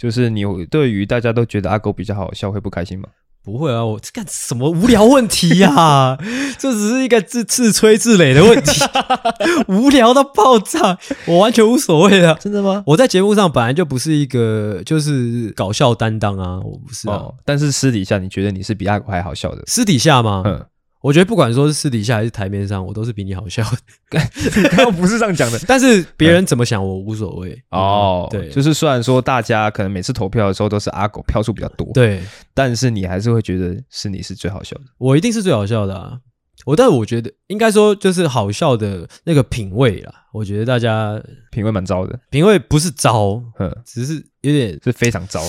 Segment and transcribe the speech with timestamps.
[0.00, 3.06] 就是你对于大家都觉得阿狗比较好笑，会不开心吗？
[3.44, 6.18] 不会啊，我这干什么无聊问题呀、啊？
[6.58, 8.82] 这只是一个自自吹自擂的问题，
[9.68, 12.34] 无聊到爆炸，我完全无所谓的。
[12.34, 12.82] 真的吗？
[12.86, 17.34] 我在节目上本来就不是一个就是搞笑担当啊，我不是啊、哦。
[17.44, 19.62] 但是私底下你觉得你是比阿狗还好笑的？
[19.66, 20.42] 私底下吗？
[20.46, 20.64] 嗯。
[21.02, 24.20] 我觉得不管说是私底下还是台面上，我都是比你好笑的。
[24.70, 28.28] 刚刚不是这样讲的， 但是别人怎么想我无所谓哦。
[28.30, 32.22] 对，就是虽然说大家可能每次投票的时候都是阿狗票数比较多，对，
[32.52, 34.84] 但是你还是会觉得是你是最好笑的。
[34.98, 36.18] 我一定是最好笑的啊！
[36.66, 40.12] 我但是我觉得应该说就是好笑的那个品味啦。
[40.34, 41.18] 我觉得大家
[41.50, 45.40] 品味蛮糟的，品味不是糟，嗯，只是有点是非常糟，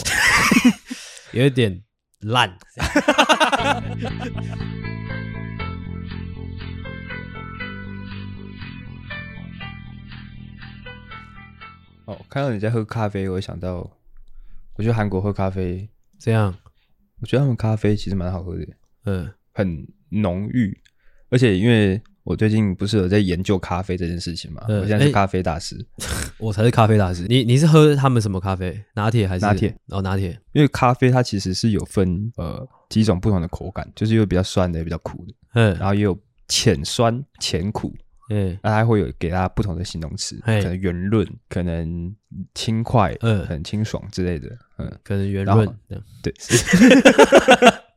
[1.34, 1.82] 有一点
[2.22, 2.56] 烂。
[12.12, 13.90] 哦，看到你在喝咖啡，我会想到，
[14.76, 15.88] 我觉得韩国喝咖啡
[16.20, 16.54] 这样，
[17.22, 18.68] 我觉得他们咖啡其实蛮好喝的，
[19.06, 20.78] 嗯，很浓郁，
[21.30, 27.26] 而且因为我最近不是有在研究咖啡这件事情嘛，嗯、我现在是咖啡大师，欸、 我才是咖啡大师。
[27.30, 28.84] 你你是喝他们什么咖啡？
[28.94, 29.74] 拿铁还是拿铁？
[29.88, 36.18] 哦，拿铁，因为咖啡它其实是有分呃几种不同的口感，就是有比较酸的，也比较苦的，嗯，然后也有
[36.50, 37.96] 浅酸浅苦。
[38.34, 42.16] 嗯，那它会有给它不同的形容词，可能圆润，可能
[42.56, 45.68] 轻快，嗯，很清爽之类的，嗯，可能圆润，
[46.24, 46.32] 对，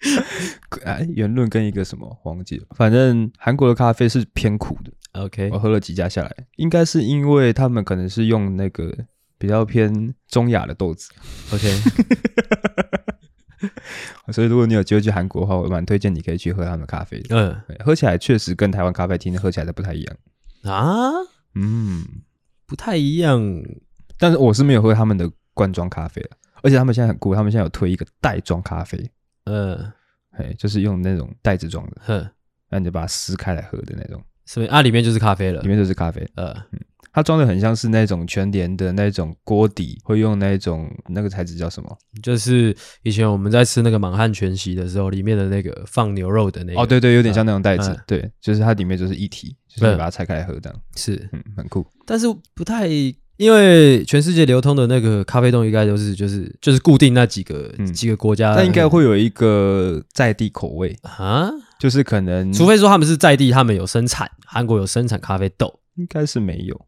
[0.84, 4.90] 哎，圆润跟一个什么忘记了，反正韩国的咖啡是偏苦的。
[5.12, 8.92] OK，我喝了几家下来，应该是因为他们可能是用那个
[9.38, 11.12] 比较偏中亚的豆子。
[11.52, 11.68] OK。
[14.32, 17.36] 所以，如果你有机会去韩国的话，我蛮推荐你可以去喝他们的咖啡的。
[17.36, 20.16] 嗯，喝起来确实跟台湾咖啡厅喝起来的不太一样
[20.64, 21.10] 啊。
[21.54, 22.04] 嗯，
[22.66, 23.40] 不太一样。
[24.18, 26.24] 但是我是没有喝他们的罐装咖啡，
[26.62, 29.10] 而且他们现在很酷，他们现在有推一个袋装咖啡。
[29.44, 29.92] 嗯，
[30.30, 31.96] 哎，就是用那种袋子装的。
[32.00, 32.28] 哼，
[32.70, 34.22] 那你就把它撕开来喝的那种。
[34.46, 34.82] 是不是啊？
[34.82, 36.26] 里面就是咖啡了，里面就是咖啡。
[36.36, 36.80] 呃，嗯。
[37.14, 41.96] 它装的很像是那种全联的那种锅底，会用那种那个材质叫什么？
[42.20, 46.80] 就是以前我们在吃那个满汉全席的时候，里面的那个放牛肉的那个。
[46.80, 47.90] 哦，对对，有点像那种袋子。
[47.90, 50.80] 嗯、对，就是它里面就是一体，就是你把它拆开来喝这样。
[50.96, 51.86] 是，嗯，很酷。
[52.04, 52.88] 但是不太，
[53.36, 61.48] 因为全世界流通的那个咖啡豆应该都是就是就是固定那几个、嗯、几个国家，但应该会有一个在地口味啊，
[61.78, 66.84] 就是可能，除非说他们是在地，他们有生产，韩国有生产咖啡豆，应该是没有。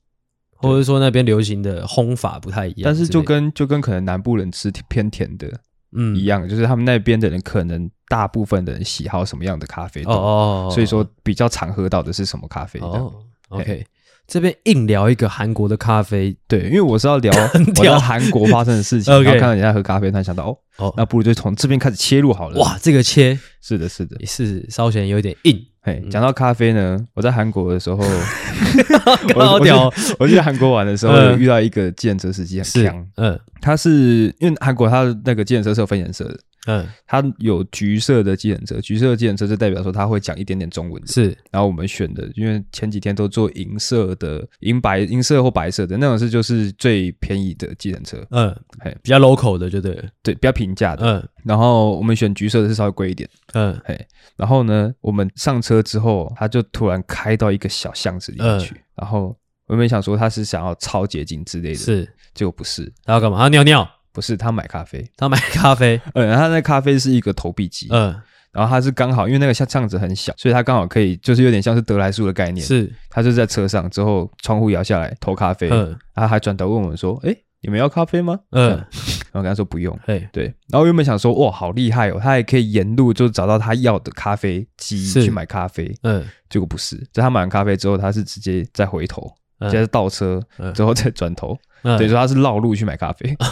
[0.57, 5.49] 或者说那边流行的烘法不太一样，但是就跟就跟可能南部人吃偏甜的，
[5.97, 12.79] 嗯，一样，就是他们那边的人可能大部分的人喜好什么样的咖啡豆，哦，所以说比较常喝到的是什么咖啡？
[12.81, 13.13] 哦
[13.49, 13.85] ，OK，
[14.27, 17.33] 这边硬聊一个韩国的咖啡，对，因为我是要聊
[17.83, 22.59] 聊韩国发生的事情， 然后看到人家喝咖啡，他想到哦哦，那不如就从这边开始切入好了。
[22.61, 23.39] 哇，这个切。
[23.61, 25.61] 是的，是的，也是稍显有点硬。
[25.87, 28.03] 嘿，讲到咖啡呢，我在韩国的时候，
[29.37, 29.89] 好屌！
[30.19, 36.37] 我去韩国玩的时候，遇到一个计程车司机很强，嗯，他是因为韩国他那个计程车是有分颜色的。
[36.67, 41.09] 嗯，它有橘色的计程车，橘色的计程车就代表说它会讲一点点中文的。
[41.09, 48.19] 是，然后我们选的，因为前几天都做银色的、银白、银色或白色的那种是就是最便宜的计程车。
[48.31, 51.07] 嗯，嘿，比较 local 的就对了，对，比较平价的。
[51.07, 53.29] 嗯，然后我们选橘色的是稍微贵一点。
[53.55, 53.99] 嗯，嘿，
[54.37, 63.39] 然后呢，我们上车之后，他就突然开到一个小巷子里面去，嗯、然后我们想说他是想要超捷径之类的，是，结果不是，他要干嘛？
[63.39, 63.89] 他要尿尿。
[64.17, 68.19] 不是他买咖啡，他买咖啡，嗯， 他那咖啡是一个投币机，嗯，
[68.51, 78.41] 然后他是刚好，因为那个像巷子很小，所以他刚好可以，就是有点像是得来树的概念，是，他就在车上之后，窗户摇下来投咖啡，嗯，然后还转头问我们说，哎，你们要咖啡吗？
[78.53, 89.31] 嗯，然后跟他说不用，嘿，对，然后原本想说，哇，好厉害哦，他还可以沿路就找到他要的咖啡机去买咖啡，嗯，结果不是，在他买完咖啡之后，他是直接再回头，
[89.71, 90.41] 接着倒车，
[90.75, 93.37] 之后再转头，等于说他是绕路去买咖啡。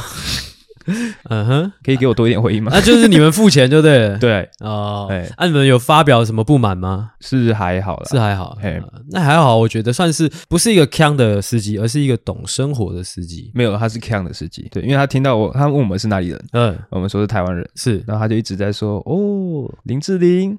[1.31, 2.71] 嗯哼，可以给我多一点回应吗？
[2.75, 4.31] 那就是你们付钱就，对了 对？
[4.31, 5.07] 对哦。
[5.11, 7.13] 哎，那你们有发表什么不满吗？
[7.21, 8.57] 是还好啦，是还好。
[8.61, 13.51] 嘿，那还好，我觉得算是不是一个锵的司机，而是一个懂生活的司机。
[13.55, 14.69] 没有，他是锵的司机。
[14.71, 20.59] 对，因为他听到我，他问我们是哪里人，嗯，我们说是台湾人，是，然后他就一直在说，哦，林志玲。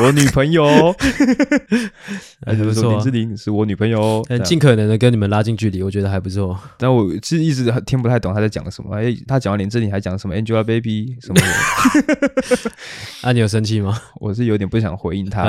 [0.00, 0.64] 我女朋友，
[2.46, 6.58] 还是说林志玲是我女朋友，但尽可能的跟你们拉近距离，我觉得还不错。
[6.78, 8.96] 但我其实一直听不太懂他在讲什么。
[8.96, 12.70] 哎，他讲完林志玲还讲什么 Angelababy 什么的？
[13.28, 13.96] 啊，你有生气吗？
[14.20, 15.42] 我是有点不想回应他，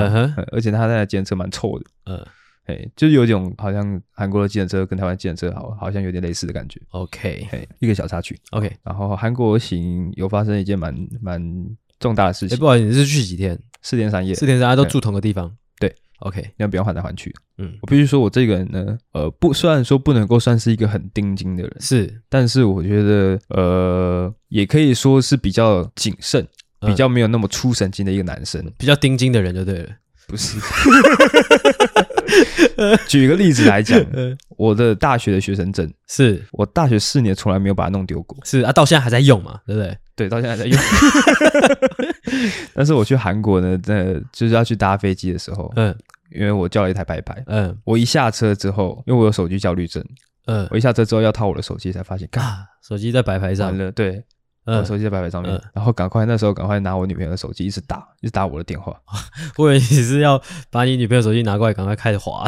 [0.51, 1.85] 而且他那台计程车蛮臭的。
[2.05, 2.25] 嗯，
[2.65, 6.79] 哎，就是有一种好像韩国的计程车跟台湾计程车好好像有点类似的感觉。
[6.89, 8.37] OK，嘿，一个小插曲。
[8.51, 11.41] OK，然后韩国行有发生一件蛮蛮
[11.99, 12.55] 重大的事情。
[12.55, 13.57] 哎，不好意思，你是去几天？
[13.83, 14.33] 四天三夜。
[14.33, 15.51] 四天三夜都住同个地方。
[15.79, 17.33] 对，OK，那不要换来换去？
[17.59, 26.47] 嗯，我必须说，我这个人呢，呃，不，虽然说不能够算是一个很钉金的人，是，但是我觉得，呃，也可以说是比较谨慎。
[26.85, 29.89] 比较没有那么粗神经的一个男生，嗯、比较钉金的人就对了，
[30.27, 30.59] 不是？
[33.07, 34.05] 举一个例子来讲，
[34.57, 39.97] 我的大学的学生证，是我大学四年从来没有把它弄丢过，是啊，到现在还在用嘛，对不对？
[40.15, 40.79] 对，到现在还在用。
[42.73, 45.95] 但是我去韩国呢，呃，就是要去搭飞机的时候，嗯，
[46.31, 50.03] 因为我叫了一台白牌，嗯，我一下车之后，因为我有手机焦虑症，
[50.45, 54.23] 嗯，我一下车之后要掏我的手机，才发现，啊，手机在白牌上了，对。
[54.65, 58.97] 我手机在白牌上面，嗯、然后赶快那时候赶快拿我女朋友的手机，一直打，一直打我的电话。
[59.59, 62.47] 我以为你是要把你女朋友手机拿过来，赶快开始滑。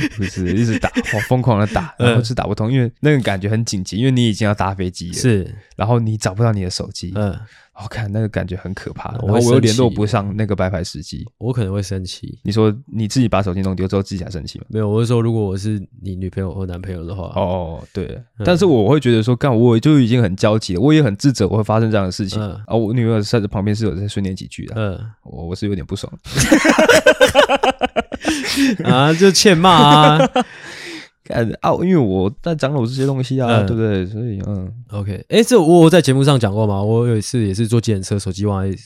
[0.16, 7.38] 不是，一直打，我疯狂的打，然后是打不通，因为那个感觉很紧急，因为你已经要搭飞机了，是，然后你找不到你的手机，嗯。
[7.82, 12.38] 我看那个感觉很可怕，然后我又联络不上那个白牌司机，我可能会生气。
[12.42, 14.66] 你说你自己把手机弄丢之后自己还生气吗？
[14.68, 18.04] 没有，我是说如果我是你女朋友或男朋友的话，哦，对，
[18.38, 22.76] 嗯、但是我会觉得说，干我就已经很焦急了，我也很自责，我会发生这样的事情、嗯、啊。
[22.76, 26.12] 我女朋友在这旁边是有在训练几句的，嗯，我我是有点不爽，
[28.84, 30.28] 啊，就欠骂啊。
[31.24, 34.04] 看啊，因为我在讲了这些东西啊，嗯、对不对？
[34.04, 36.82] 所以，嗯，OK，哎、欸，这我我在节目上讲过吗？
[36.82, 38.76] 我有一次也是坐计程车，手机忘在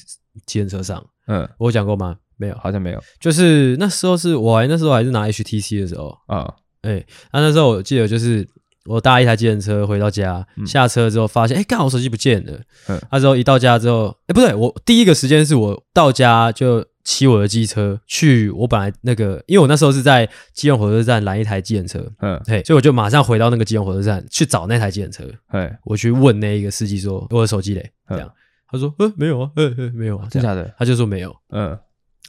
[0.45, 2.17] 计程车上，嗯，我讲过吗？
[2.37, 3.03] 没有，好像没有。
[3.19, 6.43] 就是那时候是我还那时候还是拿 HTC 的时候啊，
[6.83, 8.47] 哎、嗯，那、欸、那时候我记得就是
[8.85, 12.53] 我搭一台计程车回到家，嗯、下车之后发现，哎、欸，刚好手机不见了。
[12.89, 16.85] 嗯，那时候一到家之后，哎、欸，不对，我第一个时间是我到家就。
[17.07, 28.29] 骑我的机车去，我本来那个，因为我那时候是在基隆火车站拦一台计程车，嗯，嘿，所以我就马上回到那个基隆火车站去找那台计程车，嘿，我去问那一个司机说，我的手机嘞，这样，
[28.69, 30.75] 他说，呃，没有啊，呃呃，没有啊，真假的？
[30.77, 31.79] 他就说没有，嗯，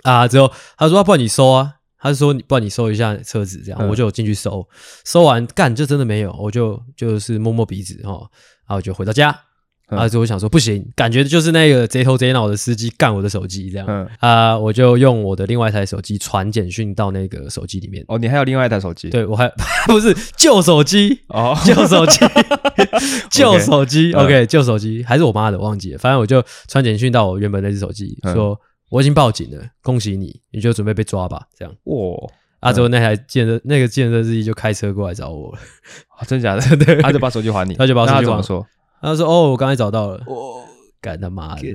[0.03, 4.63] 啊，之后他说，不然你搜啊，他就说，不然你搜一下车子，这样，我就进去搜，
[5.03, 9.35] 搜完干就真的没有，我就就是摸摸鼻子哈，然后我就回到家。
[9.87, 10.07] 啊！
[10.07, 13.87] 就我想说不行，感觉就是那个贼头贼脑的司机干我的手机这样。
[13.87, 18.03] 嗯啊，我就用我的另外一台手机传简讯到那个手机里面。
[18.07, 19.09] 哦，你还有另外一台手机？
[19.09, 19.49] 对，我还
[19.87, 22.19] 不是旧手机哦， 旧手机，
[23.31, 24.11] 旧手机。
[24.13, 25.97] OK，旧手机还是我妈的，忘记了。
[25.97, 31.43] 反正我就传简讯到我原本那只手机，说我已经报警了，恭喜你，你就准备被抓吧。
[31.57, 31.73] 这样。
[31.85, 31.95] 哇！
[32.59, 35.59] 啊，之后那台建设那个计程车司机就开车过来找我了。
[36.27, 36.75] 真假的？
[36.77, 38.67] 对，他就把手机还你，他就把手机还我。
[39.01, 40.65] 他说：“哦，我刚才找到了。”我
[40.99, 41.61] 干他妈的！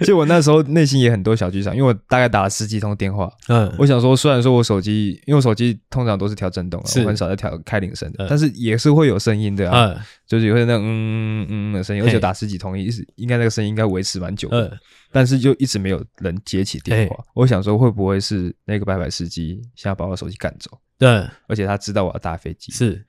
[0.00, 3.30] 其实我那时候内心也很多小剧场，因为我大概打了十几通电话。
[3.48, 14.74] 嗯，我想说，虽然说我手机，因为我手机通常都是调震动，我很少在调开铃声的，但是也是会有声音的啊，就是有那种嗯嗯的声音，而且打十几通，意思应该那个声音应该维持蛮久的，
[15.12, 17.22] 但是就一直没有人接起电话。
[17.34, 20.70] 我想说，会不会是那个白牌司机想要把我手机赶走？
[20.98, 21.08] 对，
[21.46, 23.04] 而且他知道我要搭飞机，是。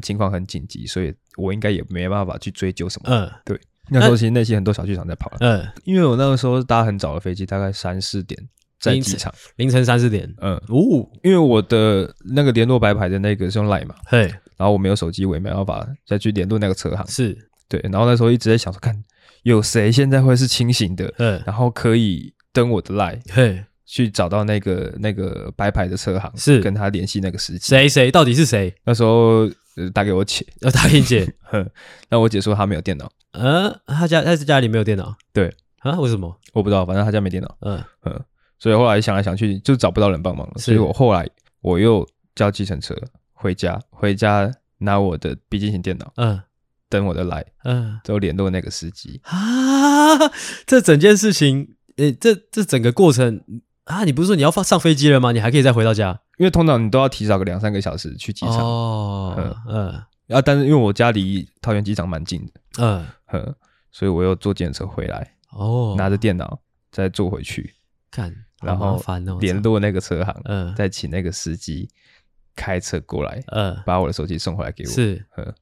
[0.00, 3.10] 情况很紧急，所以我应该也没办法去追究什么。
[3.10, 3.58] 嗯，对，
[3.90, 5.30] 那时候其实内心很多小剧场在跑。
[5.40, 8.40] 嗯，因为我那个时候搭很早的飞机，大概三四点
[8.80, 10.32] 在机场，凌晨三四点。
[10.40, 14.22] 嗯，哦，因为我的那个联络白牌的那个是用 Line 嘛，嘿，
[14.56, 17.06] 然后我没有手机，我也没办法再去联络那个车行。
[17.06, 17.36] 是
[17.68, 18.94] 对，然后那时候一直在想说，看
[19.42, 23.64] 有谁现在会是清醒的，嗯，然后可以登我的 Line，嘿。
[23.92, 27.68] 去找到那个那个白牌的车行，是跟他联系那个司机。
[27.68, 28.74] 谁谁到底是谁？
[28.84, 29.46] 那时候
[29.92, 31.30] 打给我姐，呃打给你姐。
[31.44, 31.68] 哼，
[32.08, 33.12] 那我姐说她没有电脑。
[33.32, 35.14] 嗯，她家她是家里没有电脑。
[35.30, 36.34] 对啊，为什么？
[36.54, 37.54] 我不知道，反正她家没电脑。
[37.60, 38.18] 嗯嗯，
[38.58, 40.54] 所以后来想来想去，就找不到人帮忙了。
[40.56, 41.28] 所以我后来
[41.60, 42.96] 我又叫计程车
[43.34, 46.40] 回家，回家拿我的笔记型电脑，嗯，
[46.88, 49.20] 等我的来，嗯，之后联络那个司机。
[49.24, 50.16] 啊，
[50.64, 53.44] 这整件事情，诶，这这整个过程。
[53.84, 55.32] 啊，你不是说你要放上飞机了吗？
[55.32, 58.58] 你还可以再回到家，因为通常你都要提早个两三个小时去机场。
[58.58, 59.56] 哦，嗯。
[59.68, 63.06] 嗯，然后但是因为我家离桃园机场蛮近的，嗯。
[63.32, 63.54] 嗯，
[63.90, 66.60] 所以我又坐电车回来，哦，拿着电脑
[66.90, 67.74] 再坐回去，
[68.10, 69.02] 看，然后
[69.40, 71.88] 联络那个车行，嗯，再请那个司机
[72.54, 74.90] 开车过来，嗯，把我的手机送回来给我。
[74.90, 75.52] 是，嗯，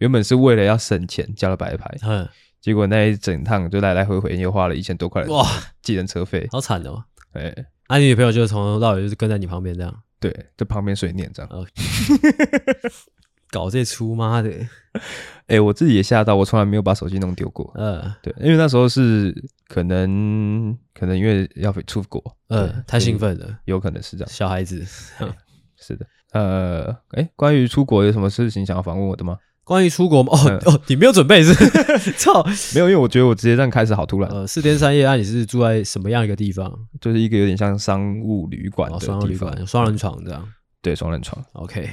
[0.00, 2.28] 原本是为了要省钱交了白牌，嗯，
[2.60, 5.46] 结果那一整趟就来来回回又花了一千多块哇，
[5.82, 7.04] 计程车费，好惨哦。
[7.34, 7.54] 哎，
[7.86, 11.50] 啊，你女朋友就是从头到尾就是跟在你旁边这样，对，在旁边随念这样。
[13.50, 14.50] 搞这出妈的！
[15.46, 17.70] 哎、欸，我自己也吓到，我从来没有把手机弄丢过。
[17.76, 19.32] 嗯、呃，对，因为那时候是
[19.68, 24.32] 可能可能因为要出国，嗯、呃，太兴奋了，有可能是这样。
[24.32, 24.84] 小孩子，
[25.78, 26.04] 是的。
[26.32, 29.38] 呃，哎、欸，关于出国有什么事情想要访问我的吗？
[29.64, 30.30] 关于出国吗？
[30.32, 31.54] 哦、嗯、哦，你没有准备是？
[32.12, 32.44] 操，
[32.74, 34.30] 没有，因为我觉得我直接这样开始好突然。
[34.30, 36.72] 呃，四天三夜，那、啊、你是住在什么样一个地方？
[37.00, 40.46] 就是一个有点像商务旅馆的地方，哦、商务旅馆，双人床这样。
[40.82, 41.42] 对，双人床。
[41.54, 41.88] OK。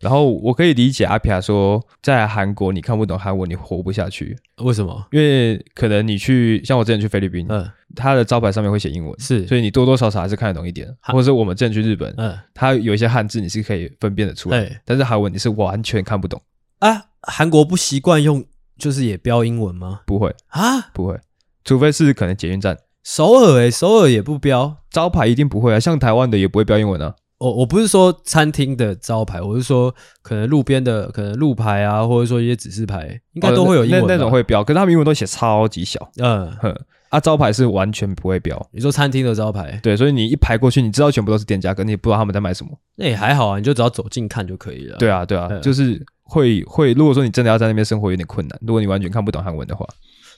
[0.00, 4.36] 然后我可以理解阿皮亚说，在韩国你看不懂韩文，你活不下去。
[4.58, 5.06] 为什么？
[5.12, 10.94] 因为可能你去，像我之前去菲律宾，嗯，它的招牌上面会写英文，是，所以你多多少少还是看得懂一点。
[11.00, 16.42] 或者是我们之前去日本，嗯，它有一些汉字你是可以分辨得出来，但是韩文你是完全看不懂。
[16.84, 18.44] 啊，韩国不习惯用，
[18.76, 20.00] 就是也标英文吗？
[20.04, 21.18] 不会啊，不会，
[21.64, 22.76] 除非是可能捷运站。
[23.02, 25.80] 首尔诶，首尔也不标招牌，一定不会啊。
[25.80, 27.14] 像台湾的也不会标英文啊。
[27.38, 34.16] 我我不是说餐厅的招牌，我是说可能路边的，可能路牌啊，或者说一些指示牌，应该都会有英文、哦那。
[34.16, 36.10] 那种会标，可是他们英文都写超级小。
[36.18, 36.74] 嗯哼，
[37.08, 38.68] 啊，招牌是完全不会标。
[38.72, 39.80] 你说餐厅的招牌？
[39.82, 42.70] 对，所以你一排过去，你知道全部都是店家，可你也不知道他们在卖什么。
[42.96, 44.96] 那也还好啊，你就只要走近看就可以了。
[44.98, 49.86] 对啊，对啊，嗯、就是会会，如果说你真的要在那边生活有点困难，如果你完全看不懂韩文的话，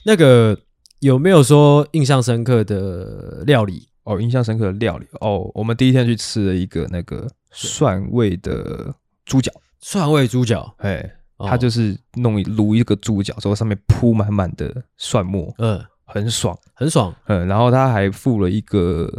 [0.05, 0.57] 那个
[0.99, 3.87] 有没有说印象深刻的料理？
[4.03, 5.05] 哦，印象深刻的料理。
[5.19, 8.93] 哦，我们第一天去吃了一个那个蒜味的
[9.25, 9.51] 猪脚，
[9.81, 19.11] 蒜味猪脚，哎，它就是弄卤一个猪脚之后，上面铺满满的蒜末，嗯，很爽，很爽，嗯，然后他还附了一个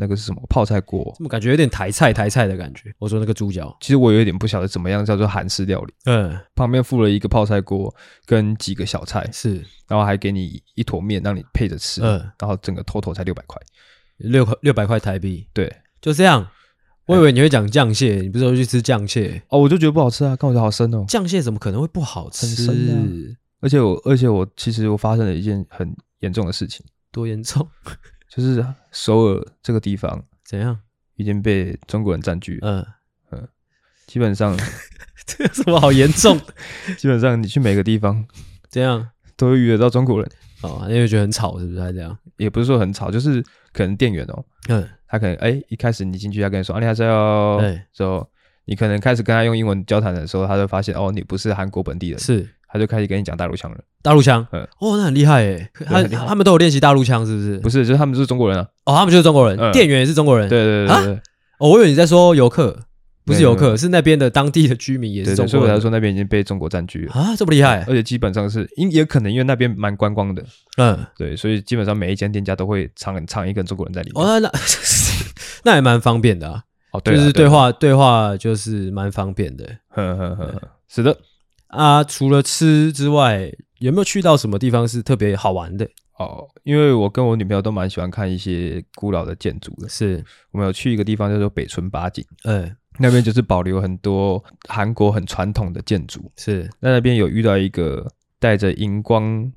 [0.00, 2.92] 那个是什么泡菜锅，怎么感觉有点台菜台菜的感觉？
[2.98, 13.60] 我说那个猪脚，其实我有点不晓得怎么样叫做韩式料理，嗯，旁边附了一个泡菜锅跟几个小菜，是，然后还给你一坨面让你配着吃，嗯，然后整个 total 才六百块。
[14.16, 16.46] 六块六百块台币，对，就这样。
[17.06, 19.42] 我以为你会讲酱蟹，你不是说去吃酱蟹？
[19.48, 21.04] 哦，我就觉得不好吃啊，看我觉得好生哦。
[21.08, 22.46] 酱蟹怎么可能会不好吃？
[22.46, 23.36] 很生啊。
[23.60, 25.90] 而且我，而且我其实我发生了一件很
[26.20, 26.84] 严重的事情。
[27.10, 27.66] 多严重？
[28.30, 30.78] 就是首尔这个地方怎样
[31.16, 32.70] 已经被中国人占据了。
[32.70, 32.86] 嗯
[33.32, 33.48] 嗯，
[34.06, 34.56] 基本上
[35.26, 36.40] 这有什么好严重？
[36.96, 38.24] 基本上你去每个地方
[38.68, 40.30] 怎样都会遇得到中国人。
[40.62, 41.80] 哦，因为觉得很吵，是不是？
[41.80, 42.16] 还这样？
[42.36, 48.28] 也不是说很吵，就是可能店员哦，嗯，他可能哎、欸，一开始你进去，他跟你说啊，你还是要，对，之后
[48.66, 53.78] 你可能开始跟他用英文交谈的时候，他就发现哦，你不是韩国本地人，是，他就开始跟你讲大陆腔了。
[54.02, 57.58] 大陆腔，嗯，哦，那很厉害诶，他他们都有练习大陆腔，是不是？
[57.58, 58.66] 不是，就是他们就是中国人啊。
[58.84, 60.48] 哦，他们就是中国人，嗯、店员也是中国人。
[60.48, 61.20] 对对对对，对、啊。
[61.58, 62.78] 哦，我以为你在说游客。
[63.22, 65.48] 不是游客，是那边的当地的居民也是中国人。
[65.50, 67.84] 所以我才说那边已经被中国占据了啊，这么厉害！
[67.86, 70.42] 而且基本上是因也可能因为那边蛮观光的，
[70.78, 74.24] 嗯，对，所以基本上每一间店家都会藏藏一个中国人在里面。
[74.24, 74.52] 哦，那那
[75.62, 76.64] 那也蛮方便的啊。
[76.92, 79.64] 哦，对，就是对话对话就是蛮方便的。
[79.90, 81.16] 呵呵呵，是的
[81.70, 82.04] 啊。
[82.04, 85.88] 除了吃之外，有没有去到什么地方是特别好玩的？
[86.18, 89.88] 哦，因为我跟我女朋友都蛮喜欢看一些古老的建筑的。
[89.88, 92.24] 是，我们有去一个地方叫做北村八景。
[92.44, 92.76] 嗯。
[92.98, 96.68] 那边就是保留很多韩国很传统的建筑，是。
[96.80, 98.06] 那那边有遇到一个
[98.38, 99.50] 戴着荧光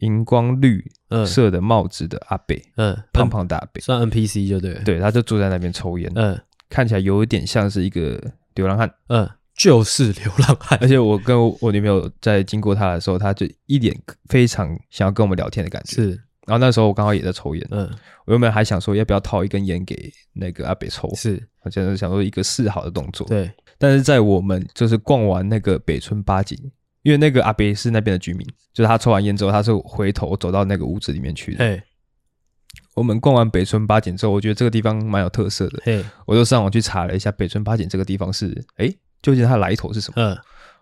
[0.00, 0.84] 荧光绿
[1.24, 8.20] 色的帽子的阿北，嗯，胖胖的阿伯，算 NPC 就对了，对，他就坐在那边抽烟，嗯，看起来有一点像是一个
[8.54, 9.26] 流浪汉，嗯，
[9.60, 10.78] 就是流浪汉。
[10.80, 13.94] 而且我跟我女朋友在经过他的时候，他就一脸
[14.30, 16.08] 非常想要跟我们聊天的感觉，是。
[16.46, 17.88] 然后那时候我刚好也在抽烟，嗯，
[18.24, 23.50] 我原本还想说要不要掏一根烟给那个阿北抽，是，我现在想说一个示好的动作，对。
[23.76, 26.58] 但是在我们就是逛完那个北村八景，
[27.02, 31.58] 因为那个阿北是那边的居民，就是他抽完烟之后，他是回头走到那个屋子里面去的。
[31.58, 31.82] 对。
[32.94, 40.22] 我们逛完北村八景之后，我觉得这个地方蛮有特色的，嘿，我就上网去查了一下北村八景这个地方是，哎，究竟它的来头是什么？
[40.22, 40.38] 嗯，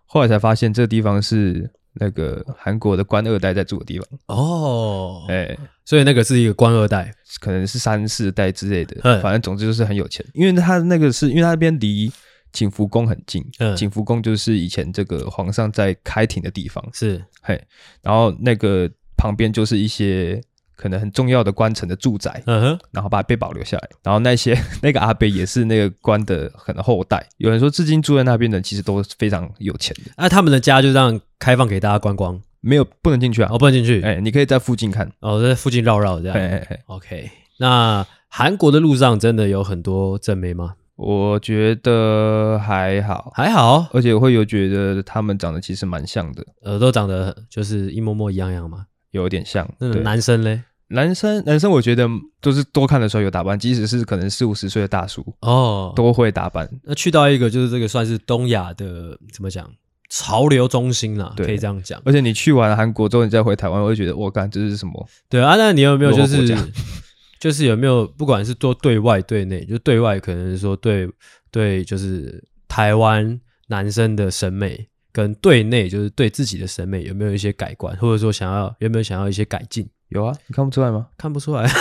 [0.07, 1.71] 后来才发现这个地方是。
[2.00, 10.25] 那个韩国的官二代在住的地方哦，哎、欸，所以那个是一个官二代，可能是三四代之类的，嗯、反正总之就是很有钱。
[10.33, 12.09] 因为他那个是因为他那边离
[12.52, 17.61] 景福宫很近，嗯，景福宫就是以前这个皇上在开庭的地方，是嘿，
[18.00, 20.40] 然后那个旁边就是一些。
[20.79, 23.89] 可能很重要的官城的住宅，嗯哼，然后把它被保留下来。
[24.05, 27.27] 然后那些 那个阿伯也是那个官的可能后代。
[27.39, 30.13] 有人说，至今住在那边的其实都非常有钱的。
[30.17, 32.41] 那、啊、他们的家就这样开放给大家观光？
[32.61, 33.49] 没有，不能进去啊！
[33.53, 34.01] 哦，不能进去。
[34.03, 35.11] 哎、欸，你可以在附近看。
[35.21, 36.35] 哦，在附近绕绕这样。
[36.37, 40.75] 嘿嘿嘿 OK，那韩国的路上真的有很多正妹吗？
[40.97, 48.87] 我觉得还好，还好，而且我会有觉得他们长得其实蛮像的，呃，都长得就是一模模一样样嘛？
[49.13, 49.67] 有点像。
[49.79, 50.61] 那男生嘞？
[50.88, 52.09] 男生，男生，我觉得
[52.40, 56.68] 都是多看的时候有打扮，即使是可能四五十岁的大叔哦，都会打扮。
[56.85, 59.71] 那去到一个就是这个算是东亚的怎么讲？
[60.11, 62.00] 潮流中心啦，可以这样讲。
[62.07, 65.07] 而且你去完韩国之后，你再回台湾，我会觉得我干这是什么？
[65.28, 66.57] 对啊，那你有没有就是
[67.38, 71.07] 就是有没有不管是做对外对内，就对外可能是说对
[71.50, 79.87] 对，就是台湾男生的审美，跟对内就是对自己的审美有没有一些改观，或者说想要有没有想要一些改进？
[80.09, 81.07] 有啊，你看不出来吗？
[81.17, 81.69] 看不出来。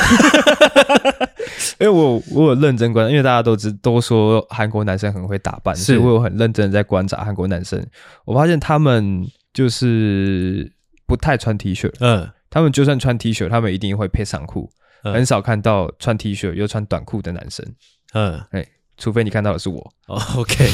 [1.80, 7.84] 因为我我有认真观察，因为大家都知都说韩国男生很会打扮，所以我有很认真的在观察韩国男生。
[8.26, 10.72] 我发现他们就是
[11.06, 14.70] 不太穿 T 恤，嗯，他们就算穿 T 恤，他们一定会配长裤，
[15.04, 17.66] 嗯、很少看到穿 T 恤又穿短裤的男生，
[18.14, 18.66] 嗯，哎，
[18.98, 19.94] 除非你看到的是我。
[20.08, 20.68] 哦，OK，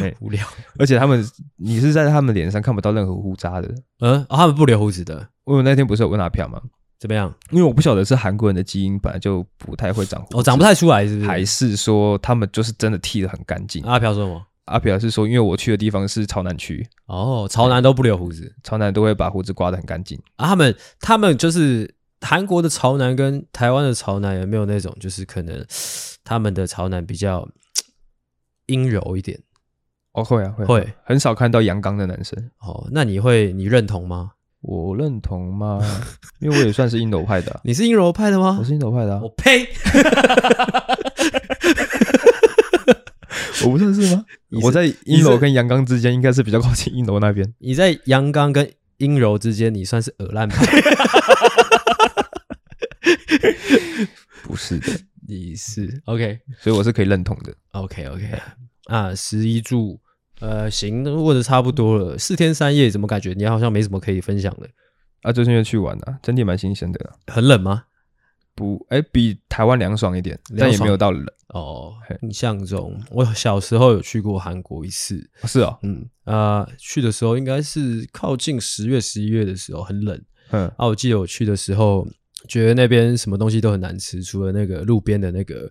[0.00, 0.46] 哎，无聊。
[0.78, 1.24] 而且他们，
[1.56, 3.68] 你是在他们脸上看不到任何胡渣的，
[4.00, 5.28] 嗯、哦，他们不留胡子的。
[5.44, 6.60] 我那天不是有问他票吗？
[6.98, 7.32] 怎么样？
[7.50, 11.26] 因为我不晓得是韩国人的基因本来就不太会长胡子，哦，长不太出来，是不是？
[11.26, 13.84] 还是说他们就是真的剃的很干净？
[13.84, 14.42] 阿飘说什么？
[14.64, 20.18] 阿飘是说，因为我去的地方是潮南区，哦，潮南都不留胡子，潮南都会把胡子刮得很干净。
[20.36, 25.64] 啊，他们他们就是韩国的潮南跟台湾的潮南有没有那种，就是可能
[26.24, 27.46] 他们的潮南比较
[28.66, 29.38] 阴柔一点？
[30.16, 32.50] 哦，会啊，会会，很少看到阳刚的男生。
[32.60, 34.32] 哦，那你会你认同吗？
[34.62, 35.78] 我认同吗？
[36.40, 37.60] 因为我也算是阴柔派的、啊。
[37.64, 38.56] 你是阴柔派的吗？
[38.58, 39.20] 我是阴柔派的、啊。
[39.22, 39.68] 我呸！
[43.64, 44.24] 我不算是吗？
[44.50, 47.52] 是我在阴柔跟阳刚之间，应该是比较靠近阴柔那边。
[47.58, 50.64] 你在阳刚跟阴柔之间，你算是耳烂派。
[54.42, 54.92] 不是的，
[55.28, 57.52] 你是 OK，所以我是可以认同的。
[57.72, 58.30] OK OK
[58.86, 60.00] 啊，食衣住。
[60.40, 62.18] 呃，行，那问的差不多了。
[62.18, 64.68] 四天三夜，怎么感觉你好像没什么可以分享的？
[65.22, 67.12] 啊，就是因为去玩啊，整体蛮新鲜的。
[67.26, 67.84] 很冷吗？
[68.54, 71.24] 不，哎、欸，比台湾凉爽一点，但也没有到冷。
[71.48, 75.28] 哦，印象中，我小时候有去过韩国一次。
[75.44, 80.20] 是啊、哦，嗯啊、呃，去的时候应该是靠近十月、十一月的时候，很冷。
[80.50, 82.06] 嗯，啊，我记得我去的时候，
[82.48, 85.70] 觉得那边什么东西都很难吃，除了那个路边的那个、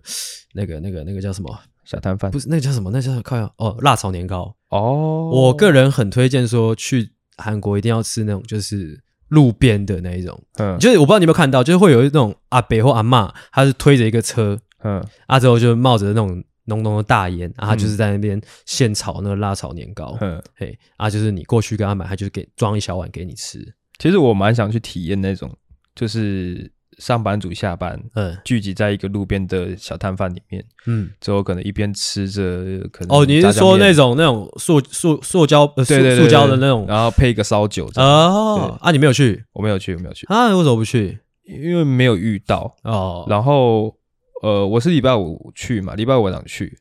[0.54, 1.56] 那个、那个、那个叫什么？
[1.84, 2.30] 小摊贩。
[2.32, 2.90] 不是那个叫什么？
[2.90, 5.30] 那个、叫靠哦，辣炒年糕哦。
[5.32, 23.74] 我个人很推荐说，去韩国一定要吃那种就是路边的那一种，嗯，就是我不知道你有没有看到，就是会有一种阿伯或阿嬷，他是推着一个车，嗯，啊之后就冒着那种浓浓的大烟，啊，他就是在那边现炒那个辣炒年糕，嗯，嘿，啊，就是你过去跟他买，他就是给装一小碗给你吃。
[23.98, 25.54] 其实我蛮想去体验那种，
[25.94, 26.70] 就是。
[26.98, 32.42] 上班族下班，嗯，聚集在一个路边的小摊贩里面，嗯，之后可能一边吃着，
[32.90, 39.44] 可能哦，你是说那种那种塑塑塑胶呃塑塑胶的那种，然后配一个烧酒哦，啊，你没有去？
[39.52, 40.26] 我没有去，我没有去。
[40.26, 41.18] 啊，为什么不去？
[41.44, 42.74] 因为没有遇到。
[42.82, 43.26] 哦。
[43.28, 43.94] 然后
[44.42, 46.78] 呃，我是礼拜五去嘛，礼拜五晚上去。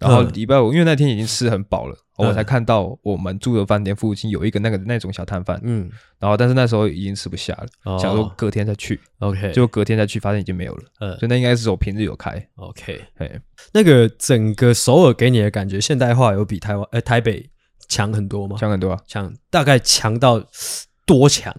[0.00, 5.60] 然后礼拜五，因为那天已经吃很饱了，嗯、我才看到我们住的饭店附近有一个那个那种小摊贩。
[5.62, 8.98] 嗯，然后但是那时候已经吃不下了，哦、想说隔天再去。
[9.18, 10.84] OK，就隔天再去，发现已经没有了。
[11.00, 12.42] 嗯，所以那应该是我平日有开。
[12.56, 13.40] OK，嘿，
[13.72, 17.50] 那个整个首尔给你的感觉现代化有比台湾呃台北
[17.86, 18.56] 强很多吗？
[18.58, 20.42] 强很多啊，强大概强到
[21.04, 21.54] 多强？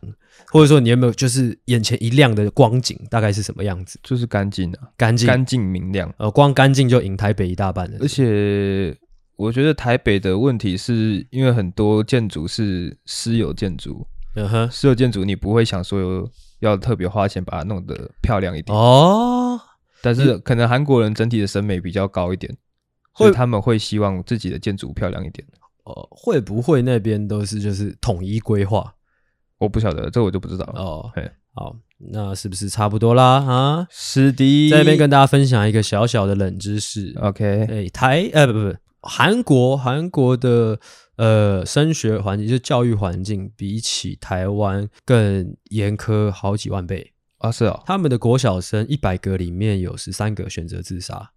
[0.52, 3.98] 或者说你有没有就是眼前一亮的光景，大概是什么样子？
[4.04, 6.14] 就是干净啊，干净、干净明亮。
[6.18, 7.98] 呃，光干净就赢台北一大半了。
[8.02, 8.96] 而且
[9.38, 19.60] 我觉得台北的问题是因为很多建筑是私有建筑，嗯哼，私有建筑你不会想说要特别花钱把它弄得漂亮一点哦。
[20.02, 22.54] 但是可能韩国人整体的审美比较高一点，
[23.16, 25.48] 所以他们会希望自己的建筑漂亮一点。
[25.86, 28.94] 呃，会不会那边都是就是统一规划？
[29.62, 30.82] 我不晓得，这我就不知道了。
[30.82, 33.36] 哦，嘿好，那是不是差不多啦？
[33.46, 37.14] 啊，是的，在这边跟大家分享一个小小的冷知识。
[37.22, 40.80] OK，哎，台呃不不不，韩国韩国的
[41.18, 47.52] 呃升学环境，就是教育环境，比起台湾更严苛好几万倍啊！
[47.52, 51.34] 是啊，他们的国小生一百个里面有十三个选择自杀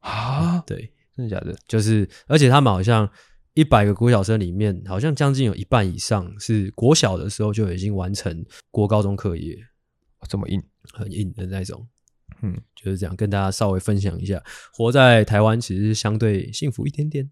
[0.00, 0.60] 啊！
[0.66, 1.54] 对，真的假的？
[1.68, 3.08] 就是，而且他们好像。
[3.54, 9.56] 一百个国小生里面，好像将近有一半以上是国小的时候就已经完成国高中课业，
[10.28, 10.62] 这么硬，
[10.92, 11.86] 很硬的那种。
[12.42, 17.30] 嗯，就是这样跟大家稍微分享一下，活在台湾其实是相对幸福一点点。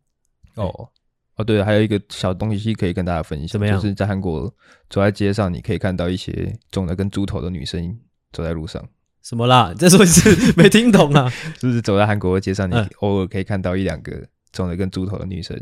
[0.54, 0.88] 哦
[1.35, 3.80] 哦，对了，还有一个小东西可以跟大家分享，怎么样？
[3.80, 4.48] 就是在韩国
[4.88, 7.98] 走在街上，你可以看到一些肿的跟猪头的女生
[8.32, 8.87] 走在路上。
[9.22, 9.74] 什么啦？
[9.74, 11.32] 再说一次，没听懂啊？
[11.58, 15.58] 就是走在韩国的街上，你偶尔可以看到一两个肿的跟猪头的女生。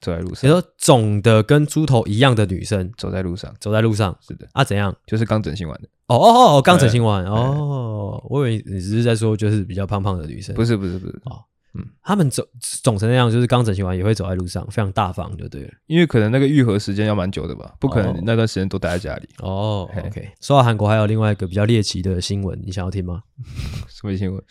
[0.00, 4.94] 走在路上，你说肿的跟猪头一样的女生走在路上，走在路上，是的啊，怎样？
[5.06, 5.88] 就是刚整形完的。
[6.06, 8.20] 哦哦哦，刚整形完哦。
[8.28, 11.12] 我以为你只是在说就是比较胖胖的女生，不是不是不是。
[11.24, 11.38] 哦，
[11.74, 12.44] 嗯，他们肿
[12.82, 15.70] 肿成那样，就是刚整形完也会走在路上，非常大方，就对了。
[15.86, 19.28] 因为可能那个愈合时间要蛮久的吧，不可能那段时间都待在家里。
[19.38, 20.28] 哦，OK。
[20.40, 23.22] 说到韩国，还有另外一个比较猎奇的新闻，你想要听吗？
[23.88, 24.42] 什么新闻？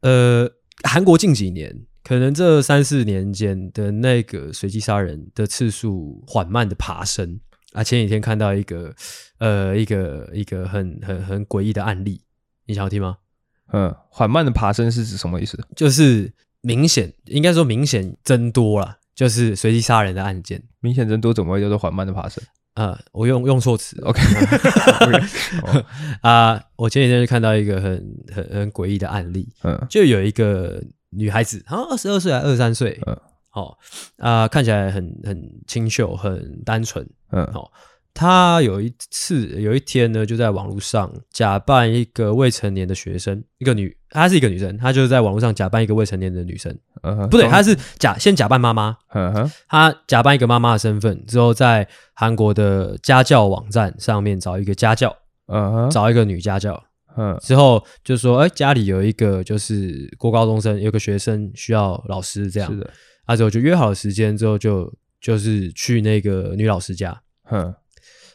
[0.00, 0.50] 呃，
[0.84, 7.40] 韩国近几年，可能这三四年间的那个随机杀人的次数缓慢的爬升
[7.72, 7.82] 啊。
[7.82, 8.94] 前几天看到一个，
[9.38, 12.20] 呃，一个一个很很很诡异的案例，
[12.66, 13.16] 你想要听吗？
[13.72, 15.58] 嗯，缓慢的爬升是指什么意思？
[15.74, 22.44] 就是明显，应该说明显增多了，就是随机杀人的案件明显增多，怎么会叫做缓慢的爬升？
[22.74, 24.20] 啊，我用用错词，OK。
[26.20, 30.82] 啊，我前几天就看到一个很很很诡异的案例，嗯，就有一个
[31.16, 33.16] 女孩子，好像二十二岁还是二十三岁，嗯，
[33.50, 33.78] 好
[34.18, 37.70] 啊，看起来很很清秀，很单纯，嗯，好。
[38.16, 46.72] 他有一次，有一天呢，就在网络上假扮一个未成年的学生，一个女，她是一个女生，她就是在网络上假扮一个未成年的女生，
[47.02, 55.12] 嗯哼，不对，她是假先假扮妈妈，嗯哼，她假扮一个妈妈的身份，之后在韩国的家教网站上面找一个家教，
[55.48, 56.80] 嗯哼，找一个女家教，
[57.16, 62.90] 嗯，之后就说，哎，家里有一个就是国高中生，有个学生需要老师这样，是的，
[63.24, 67.74] 啊，之后就约好了时间，之后就就是去那个女老师家，嗯。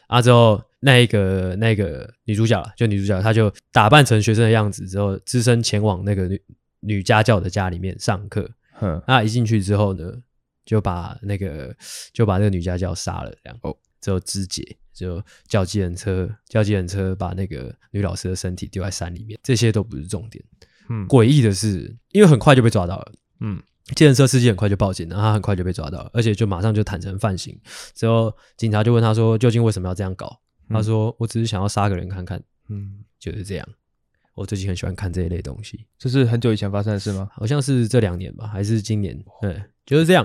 [0.08, 0.20] 啊！
[0.20, 6.42] 之后那一个那个女主角，就女主角，她就打扮成学生的样子，之后只身前往那个女
[6.80, 8.50] 女家教的家里面上课。
[8.80, 10.12] 嗯，那一进去之后呢，
[10.64, 11.72] 就把那个
[12.12, 13.56] 就把那个女家教杀了，这样。
[13.62, 19.38] 哦，之后肢解，就叫计程车，叫计程车把那个女老师的身体丢在山里面。
[19.42, 20.44] 这些都不是重点。
[20.88, 23.12] 嗯，诡异的是，因为很快就被抓到了。
[23.40, 23.62] 嗯。
[23.96, 27.58] 计程车司机很快就报警，然后他很快就被抓到了，而且就马上就坦诚犯行。
[27.92, 33.68] 之后警察就问他说：“究竟为什么要这样搞？”嗯、他说：“我只是想要杀个人看看。”嗯，就是这样。
[34.36, 35.86] 我最近很喜欢看这一类东西。
[35.98, 37.28] 这是很久以前发生的事吗？
[37.32, 39.18] 好像是这两年吧，还是今年？
[39.42, 40.24] 对，就是这样。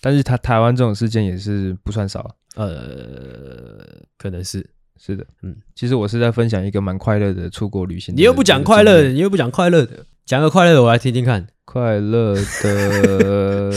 [0.00, 2.36] 但是他台湾这种事件也是不算少。
[2.56, 3.84] 呃，
[4.16, 4.68] 可能是。
[5.00, 5.24] 是的。
[5.42, 8.12] 嗯，其实我是在分享一个蛮快乐的出国旅行。
[8.16, 11.46] 你又不讲快乐，你又不讲快乐的，讲个快乐的我来听听看。
[11.64, 13.70] 快乐的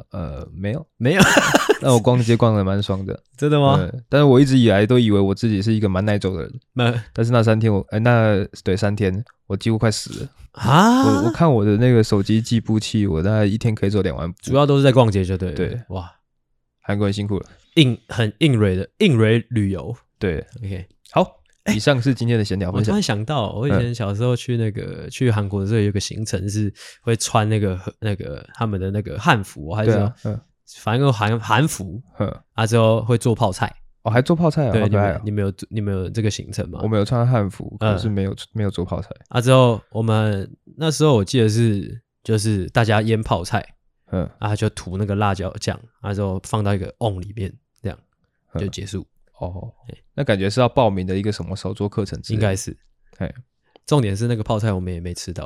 [0.10, 0.84] 呃没有。
[0.96, 1.22] 没有，
[1.80, 3.78] 那我逛街逛的蛮爽的，真的吗？
[4.08, 6.92] 但是我一直以来都以为我自己是一个蛮耐走的人，那。
[7.12, 10.28] 但是那三天我哎、欸、那对三天我几乎快死了。
[10.52, 11.04] 啊！
[11.04, 15.80] 我我看我的那个手机计步器，我大概一天可以走两万步，主要都是在逛街就对对。
[15.90, 16.10] 哇，
[16.84, 21.40] 韩国人辛苦了，硬很硬蕊的硬蕊旅游对，OK 好。
[21.74, 22.70] 以上是今天的闲聊。
[22.70, 26.70] 我突然想到，我以前小时候去那个、嗯、去韩国的时候，有个行程是
[27.00, 30.04] 会穿那个那个他们的那个汉服，还是什么？
[30.04, 30.40] 啊嗯、
[30.76, 32.02] 反正韩韩服。
[32.18, 33.74] 嗯，啊之后会做泡菜。
[34.02, 34.72] 哦，还做泡菜啊？
[34.72, 36.80] 对，你们你们有你们有这个行程吗？
[36.82, 39.08] 我没有穿汉服，可是没有、嗯、没有做泡菜。
[39.28, 43.66] 啊之后我们那时候我记得是就是大家腌泡菜，
[44.14, 47.98] 嗯，啊就涂那个辣椒酱，啊之后放到一个瓮里面，这样
[48.58, 49.00] 就结束。
[49.00, 49.06] 嗯
[49.40, 49.74] 哦，
[50.14, 52.16] 那感觉是要报名的一个什么手作课程？
[52.28, 52.74] 应该是，
[53.18, 53.28] 哎，
[53.84, 55.44] 重点是那个泡菜我们也没吃到。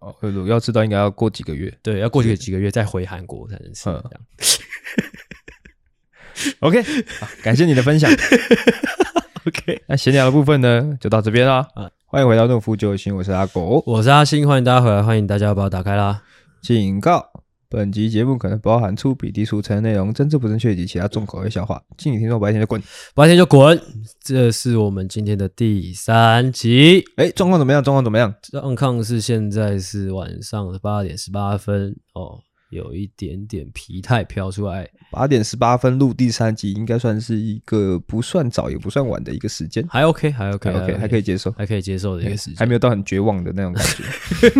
[0.00, 0.12] 哦，
[0.48, 3.88] 要吃到应该要过几个月，对，要过几个几个月再回韩国才能吃。
[6.58, 6.82] OK，
[7.40, 8.10] 感谢你的分享。
[9.46, 11.64] OK，那闲聊的部分呢，就到这边啦。
[11.74, 16.24] 啊，欢迎回到诺夫救星，我是阿狗，我是阿星，欢迎大家回来，欢迎大家把我打开啦。
[16.60, 17.44] 警告。
[17.70, 22.82] 本集节目可能包含粗鄙、低俗、成人内容、政治不正确以及其他重口味笑话，敬请听众白天就滚，
[23.14, 23.78] 白天就滚。
[24.24, 27.04] 这是我们今天的第三集。
[27.16, 27.84] 哎，状况怎么样？
[27.84, 28.34] 状况怎么样？
[28.50, 32.40] 状况是现在是晚上的八点十八分哦。
[32.70, 34.88] 有一点点疲态飘出来。
[35.10, 44.04] 八点十八分录第三集，应该算是一个不算早也不算晚的一个时间，还 OK，还 OK，还 OK，还可以接受，还可以接受的一个时间，还没有到很绝望的那种感觉。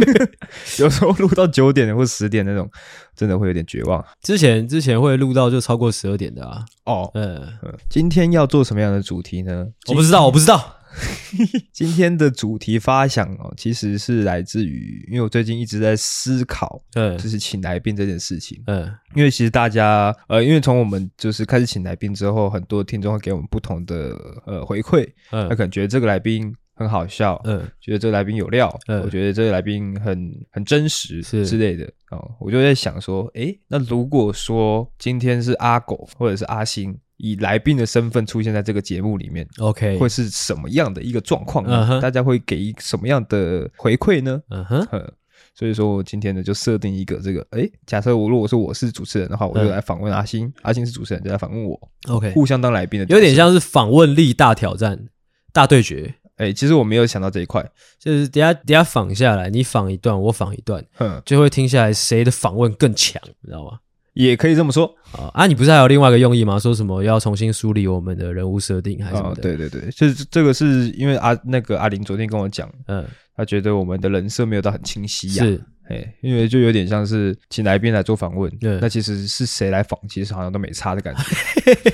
[0.82, 2.70] 有时候录到九点或十点那种，
[3.14, 4.02] 真的会有点绝望。
[4.22, 6.64] 之前之前会录到就超过十二点的啊。
[6.84, 9.66] 哦，嗯嗯，今天要做什么样的主题呢？
[9.88, 10.77] 我不知道，我不知道。
[11.72, 18.62] 今天的主题发想哦，其实是来自于，因为我最近一直在思考，嗯，就是请来宾这件事情。
[18.66, 31.46] 嗯，因为其实大家，呃，因为从我们就是开始请来宾之后，很多听众会给我们不同的呃回馈，嗯，他可能觉得这个来宾很好笑，嗯，觉得这个来宾有料，嗯，我觉得这个来宾很很真实，是。
[31.46, 36.98] 之类的哦，我就在想说，诶，那如果说今天是阿狗或者是阿星。
[37.18, 42.00] 以来宾的身份出现在这个节目里面，OK，会是什么样的一个状况呢？Uh huh.
[42.00, 44.40] 大家会给什么样的回馈呢？
[44.50, 45.08] 嗯哼、uh，huh.
[45.54, 50.60] 所以说我今天呢就设定一个这个，诶，假设我如果说我是主持人的话，我就来访问阿星，uh.
[50.62, 51.78] 阿星是主持人就来访问我
[52.08, 55.08] ，OK，互相当来宾的，有点像是访问力大挑战、
[55.52, 56.14] 大对决。
[56.36, 63.80] 哎，其实我没有想到这一块，就是等下等下访下来，你访一段，我访一段，哼，就会听下来谁的访问更强，你知道吗？
[64.24, 65.46] 也可以这么说啊啊！
[65.46, 66.58] 你不是还有另外一个用意吗？
[66.58, 69.42] 说什么要重新梳理我们的人物设定还是什么的？
[69.42, 73.04] 对对对，就是这个是因为阿那个阿玲昨天跟我讲，嗯，
[73.36, 81.22] 他觉得我们的人设没有到很清晰呀，是，哎，因为就有点像是请来宾来做访问，对，那其实是谁来访，其实好像都没差的感觉。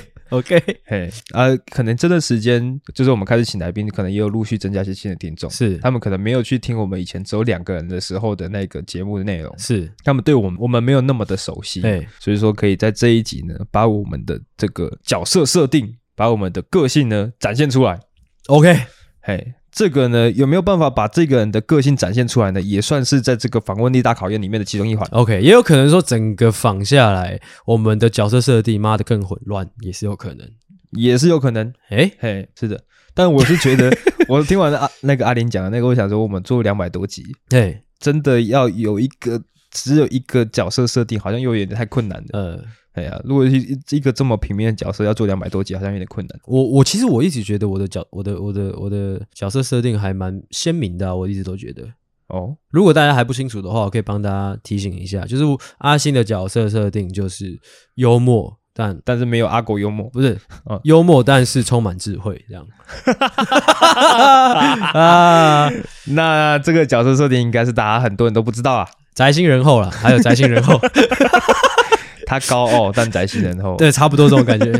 [0.29, 5.77] OK，嘿啊，可能这段时间就是我们开始请来宾，可能也有陆续增加一些新的听众，是。
[5.77, 9.91] 他们可能没有去听我们以前只有两个人的时候的那个节目的内容，是。
[10.03, 17.99] 他们对我们我们没有那么的熟悉，对，所以说可以在这一集呢，把我们的这个角色设定，把我们的个性呢展现出来。
[18.47, 18.75] OK，
[19.21, 19.53] 嘿。
[19.75, 22.61] 这个呢，有没有办法把这个人的个性展现出来呢？
[22.61, 25.05] 也算是在这个访问力大考验里面的其中一环。
[25.11, 30.49] OK，也有可能说整个访下来，我们的角色设定妈的更混乱，也是有可能，
[30.91, 31.73] 也是有可能。
[31.89, 32.81] 哎嘿，是的。
[33.13, 33.91] 但我是觉得，
[34.29, 39.41] 我听完阿那个阿林讲的那个，我想说，我们做两百多集，对，真的要有一个
[39.83, 42.27] 只有一个角色设定，好像又有点太困难了。
[42.33, 42.63] 嗯。
[42.95, 46.39] 哎呀，如果一一个这么平面的角色要做两百多集，好像有点困难。
[46.45, 51.83] 我我其实我一直觉得我的角我的我的我的角色设定还蛮鲜明的啊，我一直都觉得。
[52.27, 55.43] 哦，如果大家还不清楚的话，我可以帮大家提醒一下，就是
[55.79, 57.59] 阿星的角色设定就是
[57.95, 62.65] 幽默，但但是没有阿狗幽默，不是，哦，幽默但是充满智慧这样。
[64.95, 65.69] 啊，
[66.07, 70.79] 那这个角色设定应该是大家很多人都不知道啊，宅心仁厚啦， 还有宅心仁厚。
[72.27, 74.71] 他高傲，但宅心仁厚， 对，差不多这种感觉。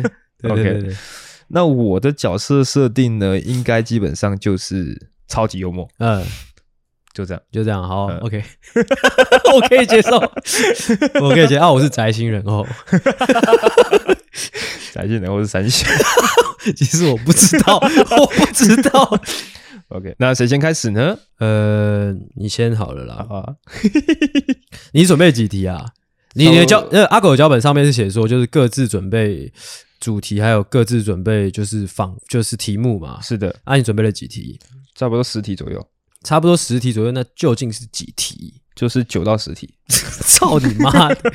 [0.50, 0.84] OK，
[1.50, 5.88] 那我的角色设定呢，应该基本上就是超级幽默。
[6.00, 6.26] 嗯，
[7.14, 7.88] 就这样，就这样。
[7.88, 8.44] 好，OK，
[9.54, 10.18] 我可以接受，
[11.22, 11.62] 我可以接受。
[11.62, 12.66] 啊，我是宅心仁厚，
[14.92, 15.88] 宅心仁厚是三星。
[16.76, 19.22] 其实我不知道，我不知道。
[19.90, 21.18] OK，那谁先开始呢？
[21.40, 23.16] 呃，你先好了啦。
[23.30, 23.56] 啊，
[24.94, 25.86] 你准备几题啊？
[26.34, 29.54] 你的脚呃，阿狗的脚本上面是写说，就是各自准备
[30.00, 33.22] 主题，还有各自准备就是访，就是题目嘛。
[33.22, 34.60] 是的，啊，你准备了几题？
[34.96, 35.88] 差不多十题左右。
[36.24, 38.62] 差不多十题左右，那究竟是几题？
[38.76, 39.74] 就是九到十题。
[39.88, 41.32] 操你妈的！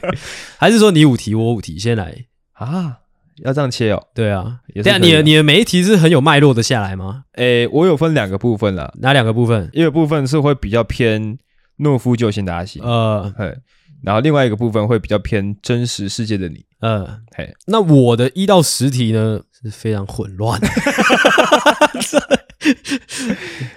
[0.59, 2.99] 还是说你五题，我五题，先来啊？
[3.45, 4.03] 要这样切哦？
[4.15, 4.59] 对啊。
[4.75, 7.25] 对啊，你的你的每一题是很有脉络的下来吗？
[7.35, 8.93] 诶，我有分两个部分啦。
[9.01, 9.69] 哪两个部分？
[9.73, 11.39] 一个部分是会比较偏
[11.79, 12.83] 懦夫救星的阿星。
[12.83, 13.57] 呃，嘿。
[14.03, 20.59] 然后另外一个部分会比较偏真实世界的你，嗯，嘿，那我的一到十题呢是非常混乱，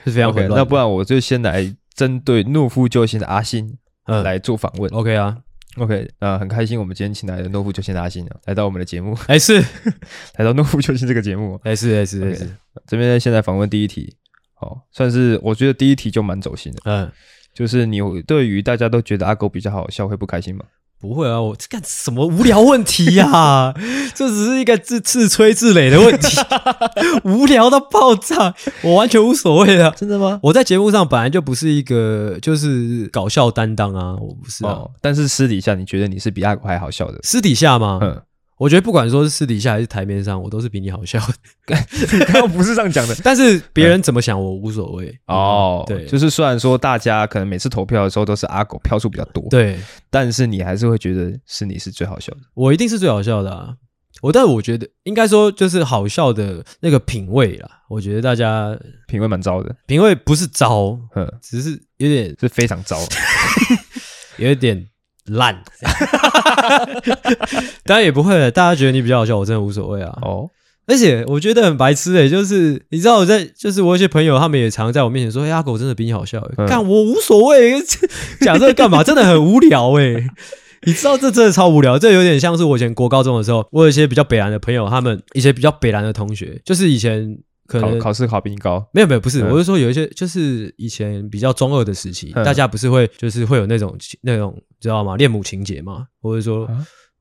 [0.06, 0.56] 是非常混乱。
[0.58, 4.89] 那不然我就先来针对懦夫救星的阿星，嗯，来做访问。
[4.93, 5.36] OK 啊
[5.78, 9.60] ，OK，那很开心，我们今天请来的诺夫救星的阿星来到我们的节目，哎是，
[10.38, 12.50] 来到诺夫救星这个节目，哎是还是还是。
[12.88, 14.16] 这边现在访问第一题，
[14.54, 17.12] 好，算是我觉得第一题就蛮走心的，嗯。
[17.54, 20.66] 就是你对于大家都觉得阿狗比较好笑会不开心吗？
[21.04, 23.74] 不会啊，我这干什么无聊问题呀、啊？
[24.16, 26.38] 这只是一个自自吹自擂的问题，
[27.28, 29.94] 无聊到爆炸，我完全无所谓啊。
[29.98, 30.39] 真的吗？
[30.44, 34.92] 我在节目上本来就不是一个就是搞笑担当啊，我不是啊、哦。
[35.02, 37.20] 但是私底下你觉得你是比阿狗还好笑的？
[37.24, 38.00] 私底下吗？
[38.02, 38.22] 嗯。
[38.63, 41.76] 我觉得不管说是私底下还是台面上，我都是比你好笑的。
[42.28, 45.84] 刚刚不是这样讲的， 但是别人怎么想我无所谓哦。
[45.86, 49.78] 对，就是虽然说大家可能每次投票的时候都是阿狗票数比较多，对，
[50.10, 52.39] 但是你还是会觉得是你是最好笑的。
[52.54, 53.76] 我一定是最好笑的啊！
[54.21, 57.69] 我但是我觉得应该说就是好笑的那个品味啦。
[57.89, 58.73] 我觉得大家
[59.10, 62.97] 品味蛮糟的，品味不是糟，嗯，只是有点是非常糟，
[64.39, 64.88] 有一点。
[65.26, 65.64] 烂，
[67.86, 68.52] 当然也不会了。
[68.52, 70.18] 大家觉得你比较好笑，我真的无所谓啊。
[70.22, 70.50] 哦，
[70.86, 77.82] 而且我觉得很白痴诶、欸，就是你知道我在，就是我有些朋友他们也常在我面前说：“哎、欸，阿狗真的比你好笑。”干，嗯、我无所谓，
[78.42, 79.04] 讲这个干嘛？
[79.04, 80.28] 真的很无聊诶、欸。
[80.86, 87.38] 你知道这真的超无聊，这有点像是我以前国高中的时候，我有一些比较北蓝的朋友，他们一些比较北蓝的同学，就是以前。
[87.67, 95.15] 可能考试考比你高，没有没有，不是，我是说有一些就是以前比较中二的时期，大家不是会就是会有那种那种知道吗？
[95.15, 96.65] 恋母情节嘛，或者说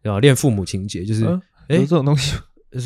[0.04, 0.20] 啊？
[0.20, 1.24] 恋父母情节，就是
[1.68, 2.36] 哎这种东西。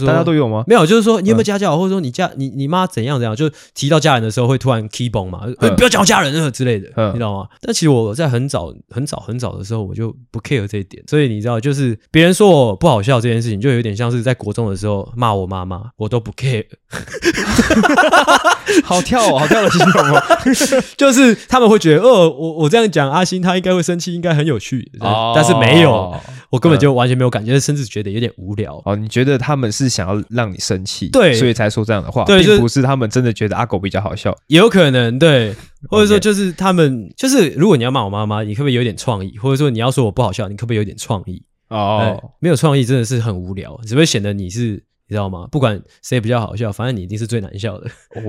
[0.06, 0.64] 大家都有吗？
[0.66, 5.42] 没有，就是说你有没有家教，或者说你家你你妈怎样怎样，就提到家人的时候会突然 key 崩嘛，
[5.76, 7.46] 不要讲家人啊之类的，你知道吗？
[7.60, 16.64] 但其实我在很早很早很早的时候，我就不 care 这一点，所以你知道，就是别人说我不好笑这件事情，就有点像是在国中的时候骂我妈妈，我都不 care。
[18.84, 20.22] 好跳哦，好跳的形容哦，
[20.96, 24.90] 就是他们会觉得，哦，我我这样讲阿星他应该会生气，应该很有趣，
[25.34, 26.14] 但是没有，
[26.56, 28.80] 我根本就完全没有感觉，甚至觉得有点无聊。
[28.84, 35.54] 哦，你觉得他们是想要让你生气，对，所以才说这样的话，对，并不是他们真的觉得阿狗比较好笑，也有可能，对，
[35.90, 39.36] 或者说就是他们就是，如果你要骂我妈妈，你可不可以有点创意？
[39.38, 41.42] 或者说你要说我不好笑，你可不可以有点创意？
[41.68, 44.82] 哦，没有创意真的是很无聊，只会显得你是。
[45.08, 45.46] 你知道吗？
[45.52, 47.86] 不管谁比较好笑，反正你一定是最难笑的。
[48.18, 48.20] 哦，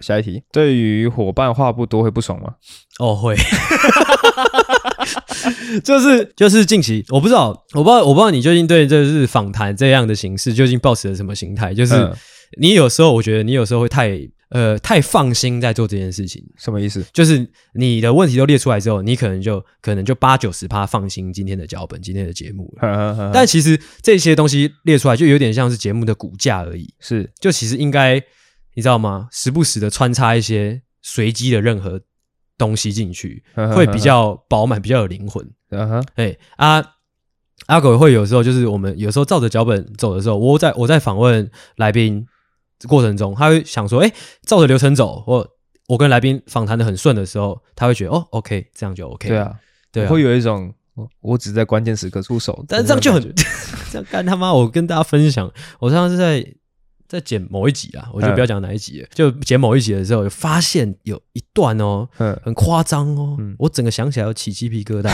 [0.00, 2.54] 下一题，对于伙伴话不多会不爽吗？
[2.98, 3.36] 哦，会，
[5.84, 11.72] 就是就是近期，我不知道，我不知道，我不知道你最近对这是访谈这样的形式究竟抱持了什么心态？
[11.74, 12.14] 就是、嗯、
[12.58, 14.20] 你有时候，我觉得你有时候会太。
[14.50, 17.04] 呃，太放心在做这件事情，什么意思？
[17.12, 23.32] 就是你的问题都列出来之后，你可能就可能就八九十趴放心今天的脚本、今天的节目了。
[23.34, 26.88] 但其实这些东西列出来，就有点像是节目的骨架而已。
[27.00, 28.22] 是，就其实应该
[28.76, 29.26] 你知道吗？
[29.32, 32.00] 时不时的穿插一些随机的任何
[32.58, 33.42] 东西进去，
[33.74, 35.48] 会比较饱满，比较有灵魂。
[36.14, 36.84] 哎啊，
[37.66, 42.26] 阿狗会有时候就是我们有时候照着脚本走的时候，我在我在访问来宾。
[42.88, 44.14] 过程中，他会想说：“哎、欸，
[44.44, 45.48] 照着流程走。”或
[45.86, 49.54] 我跟来宾访谈的很顺的时候，他会觉得：“哦，OK，这样就 OK。”对啊，
[49.90, 50.74] 对啊，会有一种
[51.22, 53.22] 我只在关键时刻出手，但是这样就很
[53.90, 54.52] 这样 干他妈！
[54.52, 56.46] 我跟大家分享，我上次是在
[57.06, 62.08] 在剪某一集啊，我就不要讲哪一集了，就剪某一集的时候，发现有一段哦，
[62.42, 65.10] 很夸张哦，我整个想起来要起鸡皮疙瘩。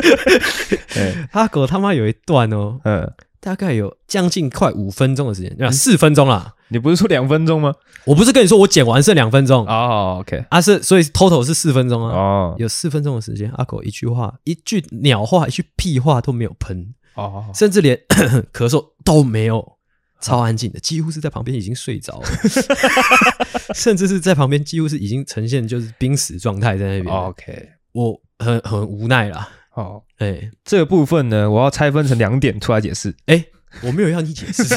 [1.32, 3.12] 阿狗他妈有一段哦，嗯。
[3.42, 6.52] 大概有将近快五分钟的时间，啊，四分钟啦。
[6.68, 7.74] 你不是说两分钟吗？
[8.04, 10.18] 我不是跟你说我剪完剩两分钟哦。
[10.20, 12.14] OK，啊是，所以 total 是四分钟啊。
[12.14, 17.98] 哦，有四分钟的时间，阿狗一句话、一句鸟话、一句屁话都没有喷哦，甚至连
[18.52, 19.78] 咳嗽都没有，
[20.20, 22.28] 超安静的，几乎是在旁边已经睡着了，
[23.74, 27.14] 甚至是在旁边几乎是已经呈现就是濒死状态在那边。
[27.14, 29.48] OK，我很很无奈啦。
[29.74, 33.10] 哦，哎、欸，这个部分呢，我要拆分成两点出来解释。
[33.26, 33.46] 哎、欸，
[33.82, 34.64] 我没有要你解释，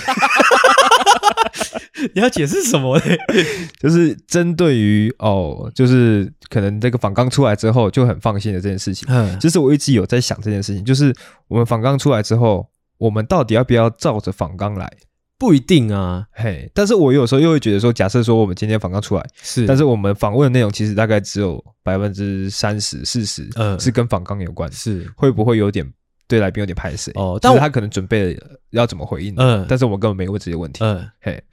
[2.14, 3.06] 你要解释什么呢？
[3.82, 9.08] 就是针对于哦，就是可能这个仿纲出来之后就很放心的这件事情。
[9.10, 11.14] 嗯，其实我一直有在想这件事情，就是
[11.48, 14.94] 我们仿纲出来之后，我们到底要不要照着仿纲来？
[15.38, 25.06] 不一定啊，嘿，但是我有时候又会觉得说，假设说我们今天访刚出来是，但是我们访问的内容其实大概只有百分之三十、四十，嗯，是跟访刚有关，是。
[25.18, 25.86] 会不会有点
[26.28, 27.38] 对来宾有点排斥哦？
[27.42, 31.44] 但是他可能准备了要怎么回应，嗯，但是我们根本没问这些问题，嗯，嘿，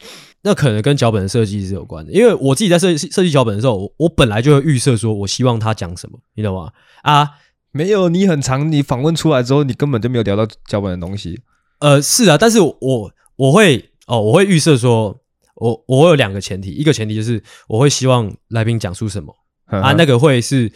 [0.42, 6.70] 那可能跟脚本的设计是有关的，因为我自己在设计设计脚本的时候，我我本来就会预设说我希望他讲什么，你懂吗？
[7.02, 7.28] 啊，
[7.72, 11.40] 没有，你很长，你访问出来之后，你根本就没有聊到脚本的东西，
[11.80, 13.12] 呃，是啊，但是我。
[13.40, 15.18] 我会哦，我会预设说，
[15.54, 20.70] 我我有两个前提，一个前提就是我会希望来宾讲出什么啊，那个会是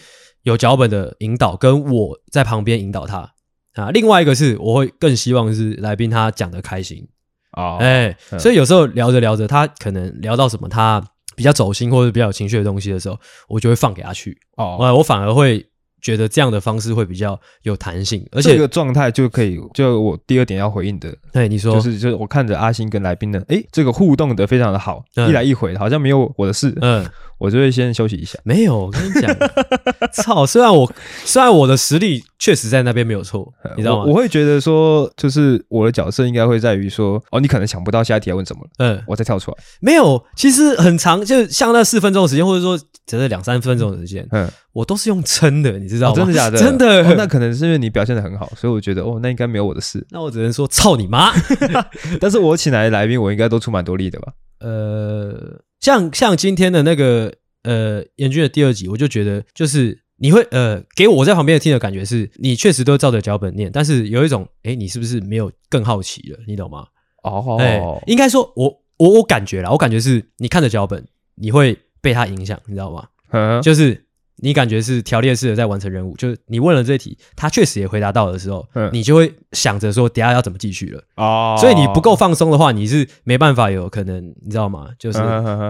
[0.44, 3.34] 有脚本的引导，跟我在旁边引导他
[3.74, 3.90] 啊。
[3.90, 7.06] 另外一个是我会更希望是来宾他讲的开心
[7.52, 15.62] 哦，哎，所以有时候聊着聊着，他可能聊到什么他比较走心或者比较有情绪的东西的时候，我就会放给他去哦，我反而会。
[16.04, 27.04] 觉得这样的方式会比较有弹性，而且这个状态就可以，就我第二点要回应的，对你说，就是就是我看着阿星跟来宾的，诶，这个互动的非常的好，嗯、一来一回好像没有我的事，嗯。
[27.44, 28.38] 我就会先休息一下。
[28.42, 29.36] 没有，我跟你讲，
[30.14, 30.46] 操！
[30.46, 30.90] 虽然我
[31.24, 34.04] 虽然我的实力确实在那边没有错，你知道吗？
[34.04, 39.56] 我，我会觉得说，就是我的角色应该会在于说，哦，你可能想不到下一题要问什么，嗯，我再跳出来。
[39.80, 46.14] 没有，其实很长，就像那四分钟的时间，或者说只是两三分钟的时间，嗯，我都是用撑的，你知道吗？
[46.14, 46.56] 哦、真的假的？
[46.62, 47.14] 真的、哦。
[47.18, 50.04] 那可能是因为你表现的很好，所以我觉得，哦，那应该没有我的事。
[50.10, 51.32] 那我只能说，操你妈！
[52.18, 54.32] 但是我请来的来宾，我应该都出蛮多力的吧？
[54.64, 55.62] 呃。
[55.80, 57.30] 像像今天的那个
[57.62, 66.38] 呃，严峻的第二集，我就觉得就是你会呃，给我在旁边听的感觉是，你确实都照着脚本念，但是有一种，哎，你是不是没有更好奇了？
[66.46, 66.86] 你懂吗？
[67.22, 73.06] 哦，哎，应该说我我我感觉啦，我感觉是你看着脚本，你会被他影响，你知道吗？
[73.32, 74.03] 嗯，就是。
[74.36, 81.56] 你感觉是条列式的在完成任务，就是你问了这题，他确实也回答到的时候，嗯，你就会想着说，等下要怎么继续了哦。
[81.60, 84.88] 所以你不够放松的话，你是没办法有可能，你知道吗？
[84.98, 85.18] 就是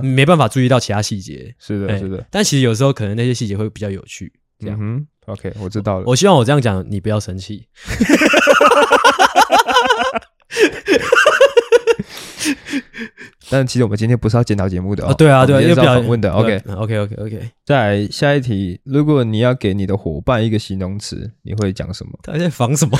[0.03, 1.55] 没办法注意到其他细节。
[1.59, 2.27] 是的，是的。
[2.31, 4.33] 但其实有时候可能那些细节会比较有趣。
[4.59, 6.05] 这样，嗯，OK，我知道了。
[6.07, 7.67] 我希望我这样讲，你不要生气。
[13.51, 16.31] 但其实我们今天不是要检讨节目的哦，对啊，对啊，要访问的。
[16.33, 17.51] OK，OK，OK，OK。
[17.65, 22.13] 再来下一题，如果你要给你的伙伴一个形容词，你会讲什么？
[22.23, 22.99] 他在防什么？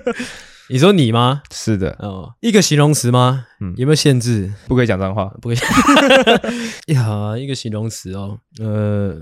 [0.70, 1.42] 你说你吗？
[1.52, 3.46] 是的，哦，一个形容词吗？
[3.60, 4.52] 嗯，有没有限制？
[4.68, 5.58] 不可以讲脏话，不可以。
[6.94, 9.20] 呀，一个形容词哦，呃，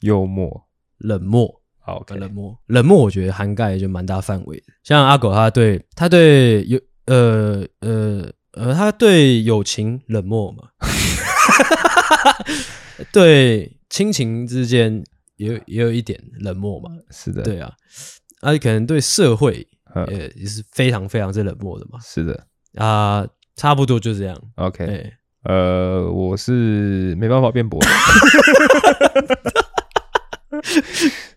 [0.00, 0.64] 幽默、
[0.98, 1.60] 冷漠。
[1.82, 2.18] 好，okay.
[2.18, 4.64] 冷漠，冷漠，我觉得涵盖就蛮大范围的。
[4.84, 10.68] 像阿狗，他对他对有呃呃呃，他对友情冷漠嘛，
[13.12, 15.04] 对亲情之间
[15.36, 16.90] 也有也有一点冷漠嘛。
[17.10, 17.72] 是的，对啊，
[18.42, 19.66] 而、啊、且可能对社会
[20.08, 21.98] 也也是非常非常之冷漠的嘛。
[22.02, 23.26] 是的啊，
[23.56, 24.36] 差不多就这样。
[24.56, 25.12] OK，
[25.44, 27.80] 呃，我是没办法辩驳。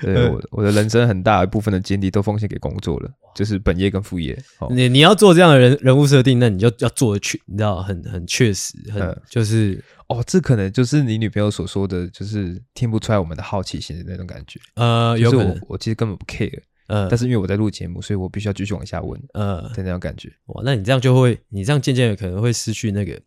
[0.00, 4.36] 对，我我的人生很大一部分的精力都奉献给工作了，就是本业跟副业。
[4.70, 14.60] 你你要做这样的人人物设定，那你就要做的确，你知道，很很确实，很就是哦，这可能就是你女朋友所说的，就是听不出来我们的好奇心的那种感觉。
[14.74, 20.30] 呃，有可能，我其实根本不 care，呃，但是因为我在录节目，所以我必须要继续往下问，嗯，的那种感觉。
[20.46, 23.20] 哇，那你这样就会，你这样渐渐的可能会失去那个，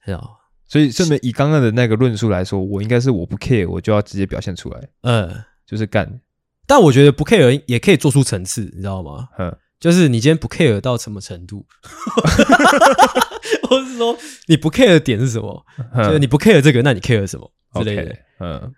[0.00, 0.40] 很好。
[0.68, 5.44] 所以顺便以刚刚的那个论述来说，我应该是我不 care，我就要直接表现出来，呃。
[5.66, 6.20] 就是干，
[6.66, 9.28] 但我觉得不 care 也可以做出层次，你知道吗？
[9.38, 11.66] 嗯，就是你今天不 care 到什么程度，
[13.70, 15.64] 我是说你不 care 的点是什么？
[15.96, 18.16] 就是你不 care 这个，那你 care 什么之类的？
[18.40, 18.72] 嗯，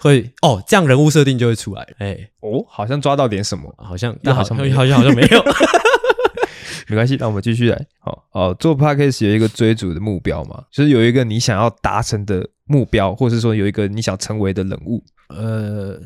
[0.00, 1.86] 会哦，这样人物设定就会出来。
[1.98, 5.44] 哎，哦，好像抓到点什么，好像，但好像好像好像没有
[6.88, 7.86] 没关系，那我们继续来。
[8.00, 15.98] 好哦，做 podcast 有一个追逐的目标嘛，就是有一个你想要达成的目标，或者是说有一个你想成为的人物，呃。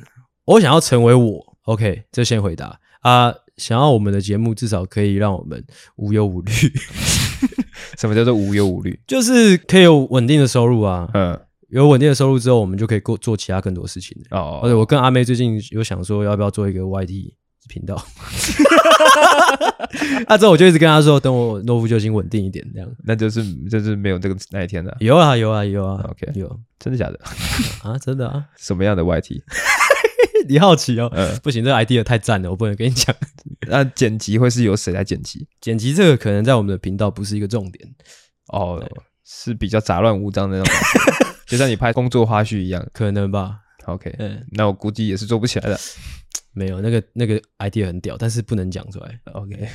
[0.48, 3.34] 我想要成为我，OK，这先回答啊。
[3.58, 5.62] 想要我们的节目至少可以让我们
[5.96, 6.52] 无忧无虑。
[7.98, 8.98] 什么叫做无忧无虑？
[9.06, 11.06] 就是可以有稳定的收入啊。
[11.12, 11.38] 嗯，
[11.68, 14.16] 有稳定的收入之后，我们就可以做做其他更多事情。
[14.30, 17.34] 哦，而且我跟阿妹最近有想说，要不要做一个 YT
[17.68, 17.94] 频道？
[20.28, 22.88] 啊，之后我就一直跟他说，等我诺夫救星稳定一点，这样。
[23.04, 24.96] 那就是就是没有这个那一天的。
[25.00, 27.18] 有啊有啊有啊，OK，有，真的假的？
[27.82, 28.44] 啊，真的啊？
[28.56, 29.42] 什么样的 YT？
[30.48, 33.14] 你好奇哦，嗯，不行，这个 idea 太赞了，我不能跟你讲。
[33.68, 35.46] 那剪辑会是由谁来剪辑？
[35.60, 37.94] 剪辑这个可能在我们的频道不是一个重点
[38.48, 38.82] 哦，
[39.24, 40.74] 是比较杂乱无章的那种，
[41.46, 43.60] 就像你拍工作花絮一样，可能吧。
[43.84, 45.78] OK，嗯，那我估计也是做不起来的。
[46.52, 49.20] 没有，那个那个 idea 很屌，但是不能讲出来。
[49.32, 49.68] OK，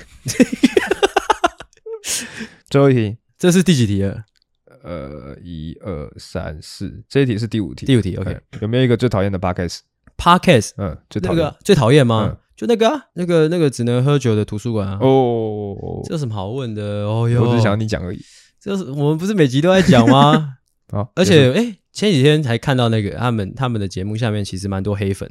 [2.69, 4.23] 最后一题，这是第几题了？
[4.83, 7.85] 呃，一二三四，这一题是第五题。
[7.85, 9.39] 第五题，OK，有没有一个最讨厌的
[10.17, 12.37] podcast？Podcast，嗯，就那个最讨厌吗？
[12.55, 14.99] 就那个啊，那个那个只能喝酒的图书馆啊。
[15.01, 16.83] 哦，这有什么好问的？
[17.05, 18.21] 哦哟，我只是想要你讲而已。
[18.61, 20.55] 这是我们不是每集都在讲吗？
[20.93, 25.29] 啊， 而且哎，前几天才看到那个他们他们的节目下面其实蛮多黑粉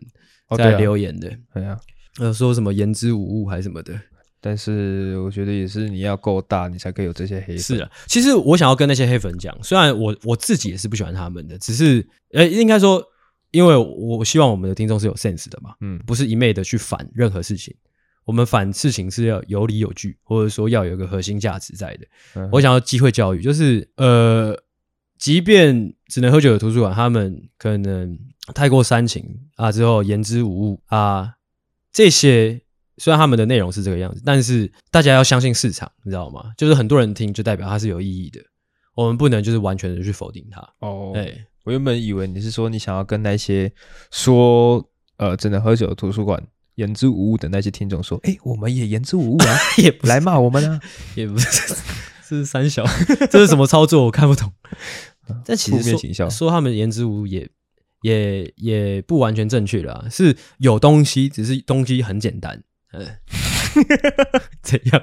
[0.56, 1.30] 在留言的。
[1.54, 1.78] 对啊，
[2.20, 3.94] 呃，说什么言之无物还是什么的。
[4.40, 7.58] 但是我觉得也是你要够大，你才可以有这些黑粉。
[7.58, 13.00] 是啊，其实我想要跟那些黑粉讲，虽然我我自己也是不喜欢他们的，只是呃，应该说。
[13.52, 17.74] 因为我希望我们的听众是有 sense 的嘛，嗯，不是一昧的去反任何事情。
[18.24, 22.06] 我们反事情是要有理有据，或者说要有一个核心价值在的。
[22.34, 24.56] 嗯、我想要机会教育，就是呃，
[25.18, 28.16] 即便只能喝酒的图书馆，他们可能
[28.54, 31.34] 太过煽情啊，之后言之无物啊，
[31.92, 32.60] 这些
[32.98, 36.52] 虽然他们的内容是这个样子，但是大家要相信市场，你知道吗？
[36.56, 38.40] 就是很多人听，就代表它是有意义的。
[38.94, 40.60] 我们不能就是完全的去否定它。
[40.78, 41.44] 哦，对。
[41.64, 43.72] 我原本以为你是说你想要跟那些
[44.10, 44.84] 说
[45.16, 46.42] 呃只能喝酒的图书馆
[46.76, 50.80] 言之无物的那些听众说，哎、欸，我们也言之无物啊， 也不来骂我们啊，
[51.14, 51.74] 也不是，
[52.28, 52.84] 这是三小，
[53.30, 54.04] 这是什么操作？
[54.06, 54.52] 我看不懂。
[55.44, 57.48] 但其实说说他们言之无物也
[58.02, 62.62] 也也不完全正确啦，是有东西，只是东西很简单。
[62.92, 63.06] 嗯，
[64.60, 65.02] 怎样？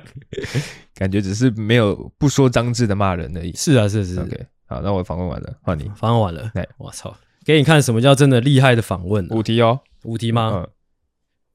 [0.93, 3.53] 感觉只是没有不说脏字的骂人而已。
[3.55, 4.45] 是啊，是是，是，OK。
[4.69, 5.91] 好，那我访问完了，换你。
[5.95, 9.27] 访问完了，哎，我操，给你看什么叫真的厉害的访问。
[9.29, 10.51] 五题哦，五题吗？
[10.55, 10.69] 嗯。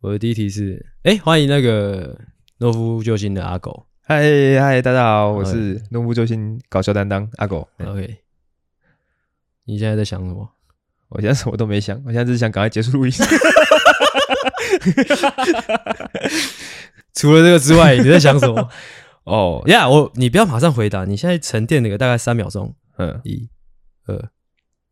[0.00, 2.18] 我的第一题是，哎，欢迎那个
[2.58, 3.86] 诺夫救星的阿狗。
[4.02, 4.20] 嗨
[4.58, 7.68] 嗨，大家好，我是诺夫救星搞笑担当阿狗。
[7.78, 8.16] OK。
[9.66, 10.50] 你现在在想什么？
[11.10, 13.12] 我现在什么都没想，我现在只是想赶快结束录音。
[17.14, 18.68] 除了这个之外，你在想什么？
[19.22, 22.74] 哦呀，我你不要马上回答，你现在沉淀那个大概三秒钟。
[22.98, 23.48] 嗯，一、
[24.06, 24.30] 二、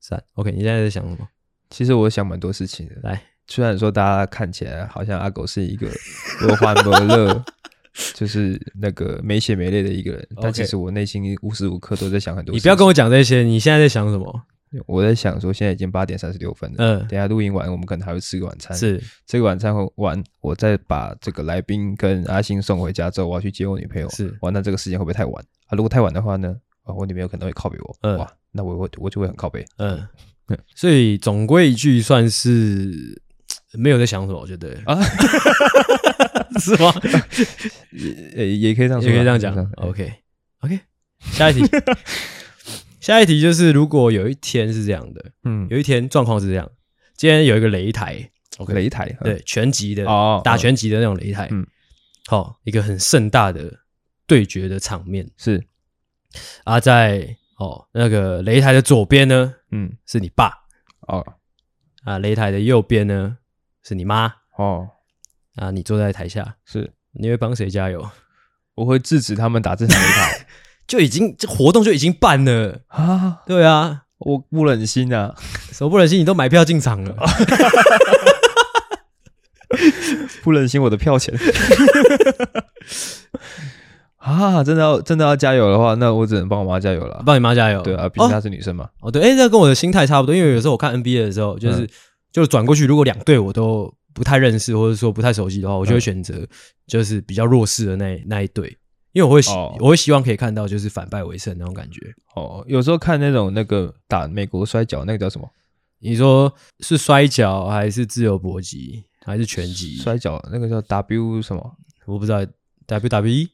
[0.00, 0.50] 三，OK。
[0.50, 1.28] 你现在在想什么？
[1.70, 2.94] 其实我想蛮多事情的。
[3.02, 5.88] 来，虽然说大家看起来好像阿狗是一个
[6.40, 7.44] 多欢多乐，
[8.14, 12.60] 就是那个没血没泪的一个人，但其实我内心无时无刻都在想很多事情。
[12.60, 14.42] 你不要跟我讲这些，你现在在想什么？
[14.86, 16.76] 我在想说，现在已经八点三十六分了。
[16.78, 18.74] 嗯，等下录音完，我们可能还会吃个晚餐。
[18.74, 24.08] 是，这个晚餐完，我再把这个来宾跟阿星送回家之后，我要去接我女朋友。
[24.08, 25.76] 是，完，那这个时间会不会太晚啊？
[25.76, 26.56] 如果太晚的话呢？
[26.84, 30.06] 啊，我女朋友可能会靠背我，嗯，哇，那我我我就会很靠背，嗯，
[30.74, 33.20] 所以总归一句，算是
[33.72, 35.00] 没有在想什么，我觉得啊，
[36.60, 36.92] 是吗？
[38.32, 39.54] 也也可以这样说，也可以这样讲。
[39.76, 40.12] OK
[40.60, 40.80] OK，
[41.20, 41.62] 下一题，
[43.00, 46.70] 下一题就是如果有一天是这样的，嗯，有一天状况是这样，
[47.16, 51.66] 今天有一个擂台，OK，擂台，对，拳击的哦，打拳击的那种擂台，嗯，
[52.26, 53.72] 好，一个很盛大的
[54.26, 55.64] 对决的场面是
[56.64, 60.52] 啊，在哦那个擂台的左边呢，嗯，是你爸
[61.08, 61.24] 哦。
[62.04, 63.38] 啊，擂台的右边呢，
[63.82, 64.88] 是你妈哦。
[65.56, 68.10] 啊，你坐在台下，是你会帮谁加油？
[68.74, 70.46] 我会制止他们打这场擂台，
[70.88, 73.42] 就已经这活动就已经办了啊。
[73.46, 75.34] 对啊，我不忍心啊，
[75.70, 76.18] 什么不忍心？
[76.18, 77.14] 你都买票进场了
[80.42, 81.34] 不忍心我的票钱。
[84.22, 87.20] 啊，真的要真的要加油的话，那我只能帮我妈加油了。
[87.26, 88.88] 帮你妈加油，对啊，毕竟她是女生嘛。
[89.00, 90.34] 哦，对，哎，这跟我的心态差不多。
[90.34, 91.88] 因为有时候我看 NBA 的时候，就是、嗯、
[92.30, 96.46] 就转过去，如果两队我都不太认识，或者说不太熟悉的话，我就会选择
[96.86, 98.68] 就是比较弱势的那那一队，
[99.10, 102.00] 因为我会希、哦、我会希望可以看到就是反败为胜那种感觉。
[102.36, 105.50] 哦，有时候看那种那个打美国摔跤，那个叫什么？
[105.98, 109.96] 你说是摔跤还是自由搏击还是拳击？
[109.96, 111.76] 摔跤那个叫 W 什么？
[112.06, 112.46] 我不知道
[112.86, 113.48] WWE。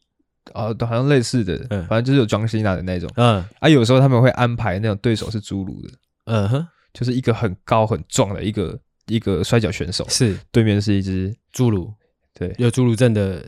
[0.55, 5.90] 哦，都好像类似的，嗯，反正就是有庄西娜的那种，嗯，啊，有时候他们会安排那种对手是侏儒的，
[6.24, 10.38] 嗯哼，就是一个很高很壮的一个一个摔跤选手，是。
[10.51, 11.92] 对面是一只侏儒，
[12.34, 13.44] 对，有侏儒症的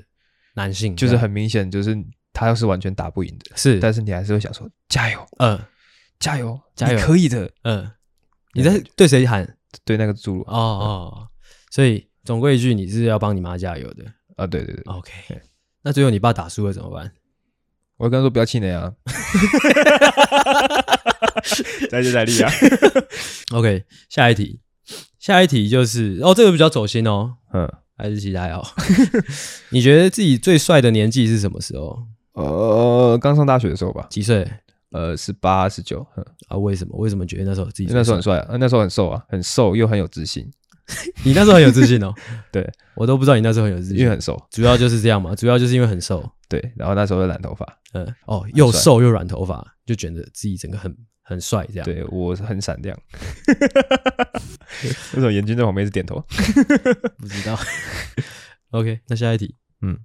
[0.54, 1.96] 男性，就是很明显，就是
[2.32, 5.58] 他要是完全打不赢的，是，但是你还是会想说加油，嗯，
[6.18, 7.90] 加油，加油，可以的，嗯，
[8.54, 9.56] 你在对谁喊？
[9.84, 11.28] 对那个侏儒，哦哦，
[11.70, 15.12] 所以总归一句，你是要帮你妈加油的，啊，对对对，OK。
[15.82, 17.12] 那最后你爸打输了怎么办？
[17.96, 18.90] 我会跟他说不要气馁啊，
[21.90, 22.50] 再接再厉啊。
[23.52, 24.60] OK，下一题，
[25.18, 28.74] 下一题就是哦，这个比较走心哦，嗯，还是其他好。
[29.68, 32.04] 你觉得自己最帅的年纪是什么时候？
[32.32, 34.06] 呃，刚上大学的时候吧。
[34.08, 34.50] 几岁？
[34.92, 36.06] 呃，十八、十九。
[36.48, 36.96] 啊，为什么？
[36.96, 38.56] 为什么觉得那时候自己那时候很帅啊？
[38.58, 40.50] 那时候很瘦啊，很瘦又很有自信。
[41.24, 42.12] 你那时候很有自信哦，
[42.52, 52.96] 对，我都不知道你那时候很有自信，因为很瘦，主要就是这样嘛，主要就是因为很瘦，对，然后那时候有染头发，嗯，哦，又瘦又染头发，就觉得自己整个很很帅，这样，对我是很闪亮，
[54.82, 56.24] 为什么眼睛在旁边是点头？
[57.18, 57.58] 不知道。
[58.70, 59.98] OK，那下一题，嗯，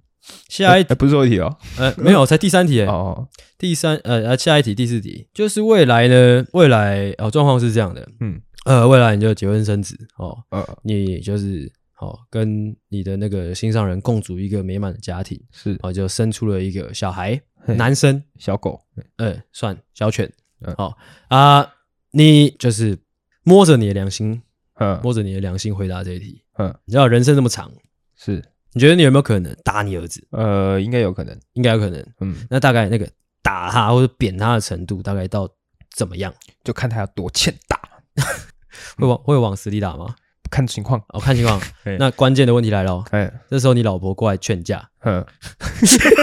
[0.48, 0.94] 下一题。
[0.94, 3.28] 不是最后一题哦，呃，没有，才第三题，哦，
[3.58, 8.40] 第三，呃，下一题第四题，就是未来呢，未来哦，状况是这样的，嗯。
[8.66, 18.84] 呃，未来你就结婚生子哦，呃，你就是哦，跟你的那个心上人共组一个美满的家庭，是哦，就生出了一个小孩，男生小狗，
[19.18, 20.28] 呃，算小犬，
[20.76, 20.98] 好
[21.28, 21.64] 啊，
[22.10, 22.98] 你就是
[23.44, 24.42] 摸着你的良心，
[24.80, 27.72] 嗯，摸着你的良心回答这一题，嗯，你知道人生这么长，
[28.16, 28.42] 是，
[28.72, 30.26] 你觉得你有没有可能打你儿子？
[30.32, 33.08] 呃，应该有可能，应该有可能，嗯，那大概那个
[33.42, 35.48] 打他或者扁他的程度大概到
[35.94, 36.34] 怎么样？
[36.64, 37.80] 就看他有多欠打。
[38.96, 40.14] 会往会往死里打吗？
[40.50, 41.60] 看情况，哦，看情况。
[41.98, 45.24] 那关键的问题来了，哎，这时候你老婆过来劝架，嗯，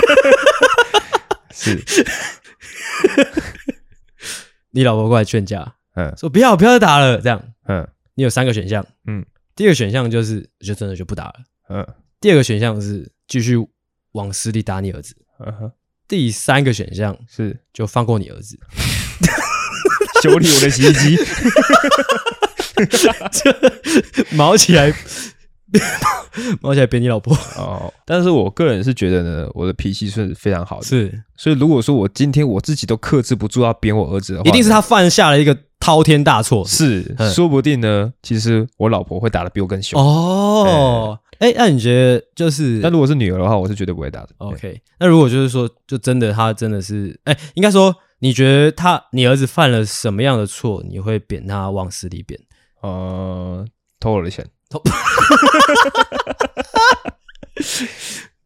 [1.51, 1.84] 是，
[4.72, 7.86] 你老婆过来劝架，嗯，说不要不要再打了，这样，嗯，
[8.16, 9.26] 你有三个选项，嗯，
[9.56, 11.34] 第一个选项就是就真的就不打了，
[11.70, 11.86] 嗯，
[12.22, 13.58] 第二个选项是继续
[14.14, 15.72] 往死里打你儿子，嗯哼，
[16.08, 17.60] 第三个选项是。
[17.74, 18.58] 就放过你儿子。
[20.22, 21.18] 修理我的洗衣机，
[24.36, 24.93] 毛起来，
[26.61, 27.93] 毛起来扁你老婆哦。
[28.05, 31.24] 但是我个人是觉得呢，我的脾气是非常好的，是。
[31.36, 36.65] 所以如果说我今天我自己都克制不住要扁我儿子的话，一定是他犯下了一个滔天大错。
[36.65, 41.17] 是，说不定呢，其实我老婆会打的比我更凶哦。
[41.39, 44.30] 哎，那你觉得就是，那如果是女儿的话，我是绝对不会打的。
[44.38, 47.95] OK，那如果就是说，就真的他真的是，哎，应该说。
[48.19, 50.82] 你觉得他，你儿子犯了什么样的错？
[50.88, 52.39] 你会扁他往死里扁？
[52.84, 53.66] 呃，
[54.00, 54.82] 偷我的钱，偷，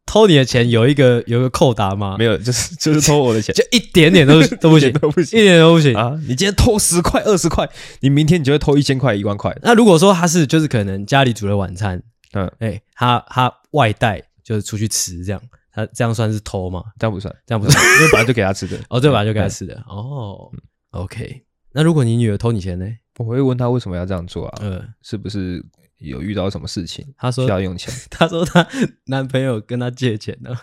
[0.06, 2.16] 偷你的钱有一个有一个扣打吗？
[2.20, 6.14] 没有，就是就是偷我的钱， 就一点点都都不行，都不行，一点都不行啊！
[6.22, 7.68] 你今天偷十块、二十块，
[8.02, 9.58] 你明天你就会偷一千块、一万块。
[9.64, 12.02] 那如果说他是就是可能家里煮了晚餐，
[12.34, 15.42] 嗯，哎、欸，他他外带就是出去吃这样。
[15.76, 16.84] 那这样算是偷吗？
[17.00, 18.78] 这样不算，这样不算， 因为本来就给他吃的。
[18.90, 19.76] 哦，对本来就给他吃的。
[19.88, 20.52] 哦
[20.92, 21.42] ，OK。
[21.74, 22.86] 那如果你女儿偷你钱呢？
[23.18, 24.59] 我会问他为什么要这样做啊？
[24.61, 25.63] 嗯，是不是
[25.97, 27.05] 有遇到什么事情？
[27.18, 27.93] 他说需要用钱。
[28.09, 28.68] 他说他
[29.05, 30.55] 男朋友跟他借钱呢。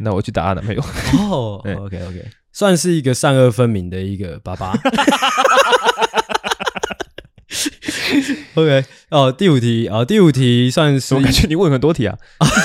[0.00, 0.80] 那我去打他男朋友。
[1.30, 4.72] 哦，OK OK，算是一个善恶分明的一个爸爸。
[8.54, 12.18] OK，哦，第五题啊，第五题算是我感觉你问很多题啊。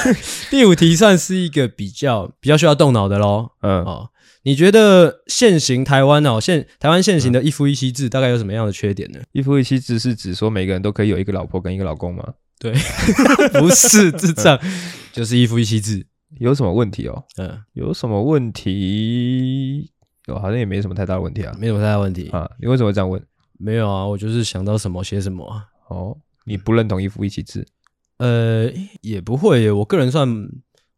[0.50, 3.52] 第五题算是一个比较比较需要动脑的喽。
[3.62, 4.10] 嗯，哦，
[4.46, 9.20] 你觉得现行台湾哦，现台湾现行的一夫一妻制大概有什么样的缺点呢？
[9.32, 12.24] 一夫一妻制是指说每个人都可以有一个老婆跟一个老公吗？
[12.60, 12.72] 对，
[13.60, 14.60] 不是智障，
[15.12, 16.06] 就是一夫一妻制，
[16.38, 17.24] 有什么问题哦？
[17.38, 19.90] 嗯，有什么问题？
[20.28, 22.48] 哦，好像也没什么太大的问题啊，没什么太大问题啊。
[22.62, 23.22] 你为什么这样问？
[23.58, 25.66] 没有啊，我就是想到什么写什么啊。
[25.90, 26.16] 哦，
[26.46, 27.66] 你不认同一夫一妻制？
[28.18, 28.72] 呃，
[29.02, 30.28] 也不会耶，我个人算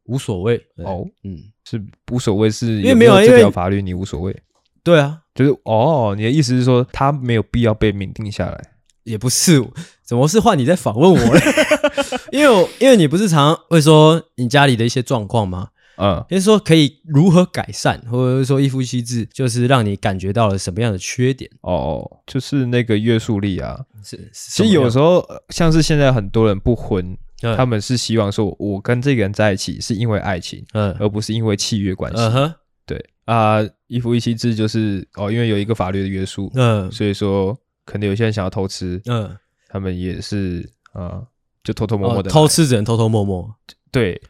[0.08, 0.58] 无所谓。
[0.78, 1.82] 哦，嗯，是
[2.12, 4.36] 无所谓，是因为没有这条法律，你无所谓。
[4.84, 8.62] 对啊，就是哦，你的意思是说他没有必要被明定下来？
[9.04, 9.62] 也不是，
[10.04, 11.42] 怎么是换你在访问我呢？
[12.32, 15.70] 因为我因为你不是常常会说你家里的一些状况吗？
[15.98, 21.50] 嗯，就是说可以如何改善，或者是说一夫一妻制就是让你感觉到了什么样的缺点？
[21.62, 23.80] 哦，就是那个约束力啊。
[24.04, 32.22] 是，其实有时候像是现在很多人不婚，嗯、他们是希望说，我跟这个人在一起是因为爱情，嗯，而不是因为契约关系。
[32.22, 32.54] 嗯哼，
[32.86, 33.10] 对。
[33.26, 39.36] 啊、呃，一夫一妻制就是哦，因为有一个法律的约束，嗯，所以说可能有些人想要偷吃，嗯，
[39.68, 41.28] 他们也是啊、呃，
[41.64, 43.54] 就偷偷摸摸的、哦、偷吃，只能偷偷摸摸，
[43.92, 44.22] 对。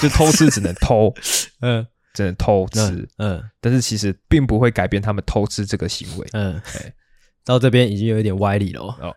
[0.00, 1.12] 就偷吃只能偷，
[1.60, 2.80] 嗯，只能偷吃，
[3.18, 6.58] 嗯，嗯，但是其实并不会改变他们偷吃这个行为，嗯，
[7.44, 9.14] 到这边已经有一点歪理了哦，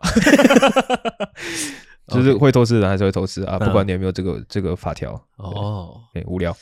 [2.10, 6.56] 就是会偷吃的人还是会偷吃啊，不管你有没有这个这个法条，哦，哎，无聊，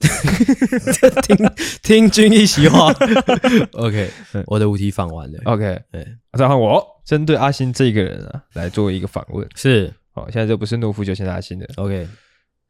[1.22, 1.36] 听
[1.82, 2.92] 听君一席话，
[3.74, 4.10] OK，
[4.46, 6.06] 我的五题访完了，OK，哎，
[6.38, 12.08] 再换我针对阿星这个人啊来做一个访问，是，好，现在这不是懦夫，就是阿星的，OK，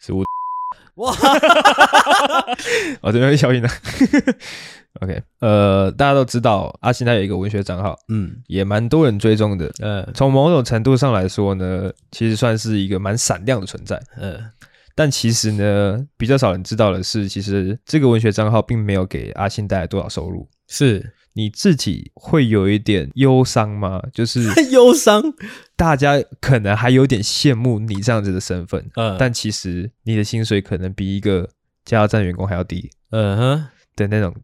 [0.00, 0.24] 是我。
[0.96, 1.12] 哇，
[3.02, 3.68] 我这边会消音的。
[5.00, 9.68] OK，呃，大家都知道阿信他有一个文学账号，嗯，也蛮多人追踪的。
[9.80, 14.00] 嗯，从某种程度上来说呢，其实算是一个蛮闪亮的存在。
[14.16, 14.40] 嗯，
[14.94, 20.48] 但其实呢，比较少人知道的是，其实这个文学账号并没有给阿信带来多少收入。
[20.68, 21.12] 是。
[21.34, 24.02] 你自己会有一点忧伤吗？
[24.12, 25.22] 就是 忧伤，
[25.76, 31.48] 大家可能还有点羡慕你这样子的身份，嗯，但其实你的薪水可能比一个
[31.84, 33.66] 加油站员工还要低，嗯哼。
[33.96, 34.34] 的那种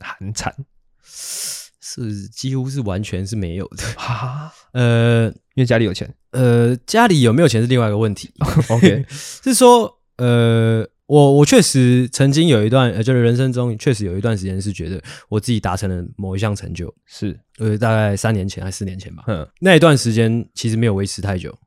[0.00, 0.54] 寒惨，
[1.02, 3.84] 是几乎是完全是没有的。
[3.96, 8.30] 哈，呃，因为家里有钱，呃，家里有没有钱是另外一个问题，
[8.68, 10.88] OK，是说，呃。
[11.08, 19.24] 我我确实曾经有一段，呃，就是人生中确实有一段时间是觉得我自己达成了某一项成就，是，呃，大概三年前还是四年前吧。
[19.26, 21.58] 嗯，那一段时间其实没有维持太久，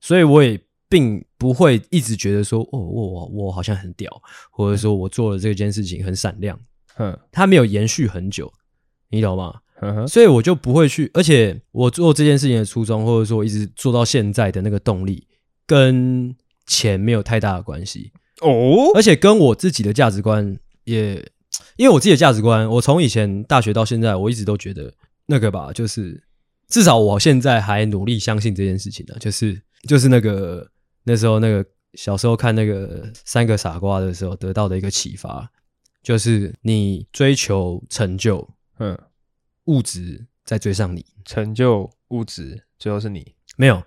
[0.00, 4.10] 所以我也并不会一直觉得说，哦，我我我好像很屌，
[4.50, 6.58] 或者说我做了这件事情很闪亮。
[6.98, 8.52] 嗯，它没有延续很久，
[9.10, 9.60] 你懂吗？
[10.08, 15.24] 所以我就不会去，而且我做这件事情的初衷，或者说我一直做到现在的那个动力，
[15.68, 16.34] 跟
[16.66, 18.10] 钱没有太大的关系。
[18.40, 21.14] 哦，而且跟我自己的价值观也，
[21.76, 24.92] 因为我自己的价值观，我从以前大学到现在，我一直都觉得
[25.26, 26.22] 那个吧，就是
[26.68, 30.70] 至少我现在还努力相信这件事情呢，就是就是那个
[31.04, 31.64] 那时候那个
[31.94, 35.50] 小时候看那个三个傻瓜的时候得到的一个启发，
[36.02, 38.96] 就是你追求成就，嗯，
[39.64, 43.34] 物质在追上你，成就物质最后是你。
[43.56, 43.82] 没有，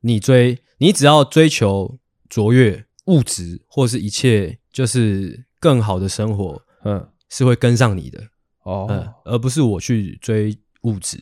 [0.00, 1.98] 你追你只要追求
[2.28, 2.85] 卓越。
[3.06, 8.20] 物质或是一切，就是更好的生活，嗯，是会跟上你的
[8.64, 11.18] 哦，嗯，而不是我去追物质。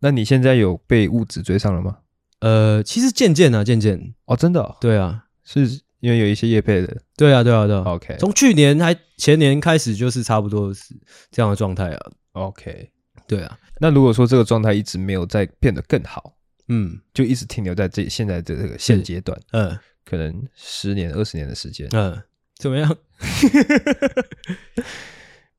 [0.00, 1.98] 那你现在有被物质追上了吗？
[2.40, 4.14] 呃，其实渐渐啊，渐渐。
[4.26, 5.62] 哦，真的，哦，对啊，是
[6.00, 8.16] 因为有一些业配的，对啊，对啊，对啊，OK。
[8.18, 10.94] 从去年还前年开始，就是差不多是
[11.30, 12.90] 这样的状态啊，OK，
[13.26, 13.58] 对啊。
[13.80, 16.36] 那如果说这个状态一直没有在变得更好，
[16.68, 19.76] 嗯，就一直停留在这现在的这个现阶段，嗯。
[20.04, 22.20] 可能十年、二十年的时间，嗯，
[22.56, 22.96] 怎么样？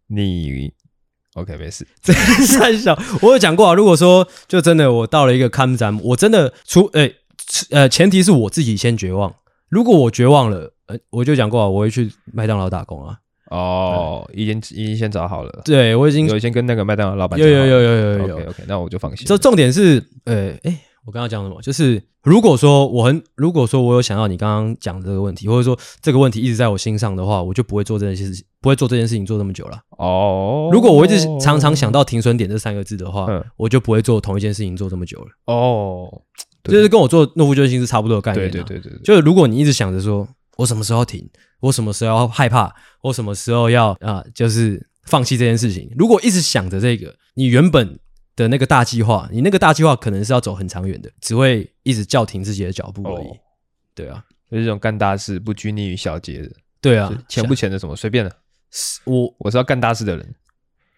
[0.07, 0.71] 你
[1.33, 1.85] OK 没事。
[2.01, 3.73] 这三小，我有讲过啊。
[3.73, 7.15] 如果说就真的我到了一个坎站，我真的除诶、欸、
[7.71, 9.33] 呃，前提是我自己先绝望。
[9.67, 13.19] 如果我绝望了，呃，我就讲过啊，我会去麦当劳打工啊。
[13.49, 15.61] 哦，已经已经先找好了。
[15.65, 18.35] 对，我已经有先跟那个麦当劳老板有有有有有有。
[18.35, 19.25] OK OK，那我就放心。
[19.27, 21.61] 这重点是，呃，诶我刚刚讲什么？
[21.61, 29.79] 就是如果说我很，如果说我有想到你刚刚讲的这个问题，或者说这个问题一直在我心上的话，我就不会做这件事情，不会做这件事情做这么久了。
[29.97, 35.27] 哦，如果我一直常常想到停损点这三个字的话，嗯，我就不会做同一件事情做这么久了。
[35.45, 36.09] 哦，
[36.63, 38.49] 就是跟我做诺夫救星星是差不多的概念。
[38.49, 40.27] 对对对对，就是如果你一直想着说
[40.57, 41.29] 我什么时候停，
[41.59, 45.87] 我什么时候害怕，我什么时候要啊，就是放弃这件事情。
[45.95, 47.99] 如果一直想着这个，你原本
[48.35, 53.27] 的那个大计划，你那个大计划可能是要走很长远的，只会一直叫停自己的脚步而已。
[53.27, 53.37] 哦、
[53.93, 56.51] 对啊，就是这种干大事不拘泥于小节的。
[56.81, 58.35] 对啊，钱不钱的什么随便的。
[59.05, 60.35] 我我是要干大事的人，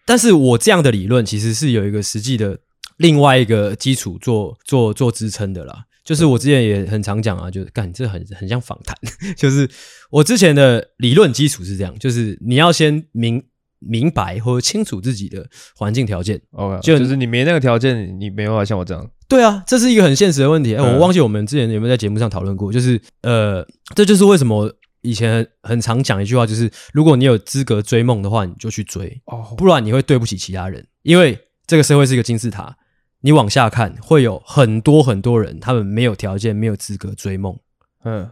[0.04, 2.58] 但是我这样的理论其实是有一个实际的
[2.96, 5.84] 另外一个基础做做做支撑的啦。
[6.04, 8.96] 就是我之前也很常讲啊，就是干这很很像访谈，
[9.36, 9.70] 就是
[10.10, 13.44] 我之前的理论基础是这样，就是你要先明。
[13.80, 19.08] 明白或者清楚自己的环境条件，OK，就，就是你没那个条件，你没办法像我这样。
[19.28, 20.74] 对啊，这是一个很现实的问题。
[20.74, 23.64] 哎、欸，我忘记我们之前有没有在节目上讨论过，就是呃，
[23.94, 24.72] 这就是为什么
[25.02, 30.84] 以前很，很常讲一句话，就是如果你有资格追梦的话，你就去追，哦，不然你会对不起其他人。
[31.02, 32.76] 因为这个社会是一个金字塔，
[33.20, 37.56] 你往下看会有很多很多人，他们没有条件，没有资格追梦。
[38.04, 38.30] 嗯，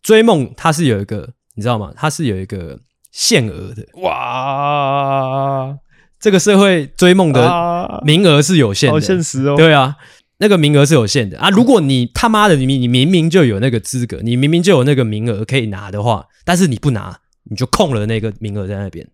[0.00, 1.92] 追梦它是有一个，你知道吗？
[1.96, 2.80] 它是有一个。
[3.18, 5.74] 限额的哇，
[6.20, 9.56] 这个社会追梦的名额是有限的，好现实哦。
[9.56, 9.96] 对啊，
[10.36, 11.48] 那个名额是有限的啊。
[11.48, 19.08] 如果你他妈的你你明明就有那个资格，你明明就有那个名额可以拿的话，但是你不拿，你就空了那个名额在那边。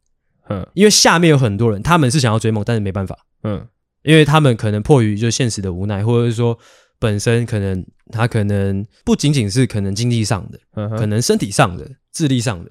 [0.49, 3.17] 嗯，因为下面有很多人，他们是想要追梦，但是没办法。
[3.45, 3.65] 嗯，
[4.03, 6.59] 因为他们可能迫于就现实的无奈，或者是说
[6.99, 10.59] 本身可能他可能不仅仅是可能经济上的，
[10.99, 12.71] 可能身体上的、智力上的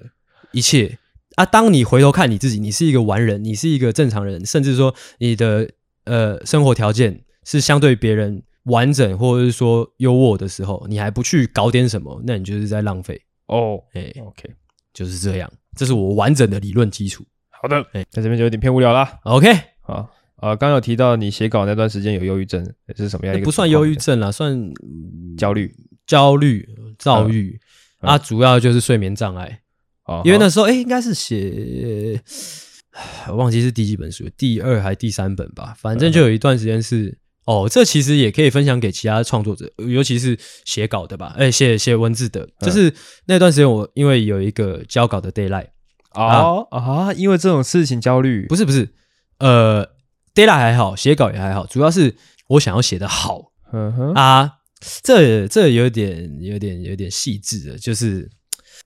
[0.50, 0.98] 一切。
[1.36, 5.68] 啊，当你回头看你自己，你是一个完人，你是一个正常人，甚至说你的
[6.04, 13.80] 呃生活条件是相对别人完整或者是说优渥的时候，你还不去搞点什么，那你就是在浪费哦。
[13.94, 14.50] 哎，OK，
[14.92, 17.24] 就是这样，这是我完整的理论基础。
[17.50, 19.18] 好的，哎，在这边就有点偏无聊啦。
[19.24, 19.48] OK，
[19.80, 22.62] 好啊，刚、呃、有提到你写稿那段时间有忧郁症，
[22.94, 23.44] 是什么样一个？
[23.44, 24.70] 不算忧郁症啦，算
[25.38, 25.74] 焦虑、
[26.06, 26.68] 焦虑、
[26.98, 27.58] 躁郁、
[28.00, 29.60] 嗯、啊，主要就是睡眠障碍。
[30.24, 32.20] 因为那时候，哎、欸，应该是写，
[33.28, 35.74] 我忘记是第几本书，第二还是第三本吧。
[35.78, 42.48] 反正就有一段时间是，哦，这其实也可以分享给其他创作者，尤其是写稿的吧，哎、欸，写写文字的。
[42.60, 42.92] 就是
[43.26, 45.72] 那段时间，我因为有一个交稿的 d a y l i g h
[46.12, 48.92] t 哦啊，啊，因为这种事情焦虑，不是不是，
[49.38, 49.88] 呃
[50.34, 52.14] d a y l i g h t 还好，写稿也还好，主要是
[52.48, 54.50] 我想要写的好，嗯哼啊，
[55.02, 58.28] 这这有点有点有点细致的，就是。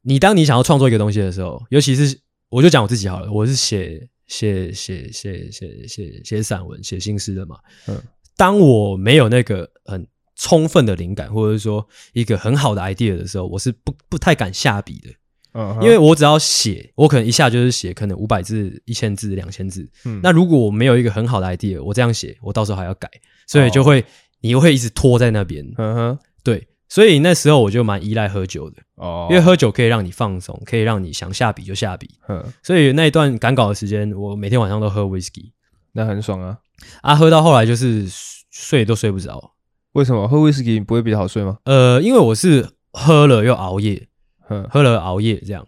[0.08, 2.16] 你当你想要创作一个东西的时候，尤其是
[2.48, 7.56] 我就讲我自己好了，我是写写写写写写写散文、写新诗的嘛。
[7.88, 8.00] 嗯，
[8.36, 15.10] 当我没有那个很充分的灵感，或者是说一个很好的 idea 的时候，我是不不太敢下笔的。
[15.54, 19.90] 嗯，因为我只要写，我可能一下就是写可能五百字、一千字、两千字。
[20.04, 23.10] 嗯，那如果我没有一个很好的 idea，我这样写，我到时候还要改，
[23.48, 24.04] 所以就会、哦、
[24.42, 25.66] 你会一直拖在那边。
[25.78, 26.68] 嗯哼，对。
[26.88, 32.08] 所以那时候我就蛮依赖喝酒的哦，因为喝酒可以让你放松，可以让你想下笔就下笔。
[32.28, 35.50] 嗯，所以那一段赶稿的时间，我每天晚上都喝 whisky，
[35.92, 36.58] 那很爽啊！
[37.02, 38.06] 啊，喝到后来就是
[38.50, 39.52] 睡都睡不着。
[39.94, 41.58] 为什么喝 whisky 不会比较好睡吗？
[41.64, 44.06] 呃，因为我是喝了又熬夜，
[44.48, 45.66] 嗯，喝了熬夜这样，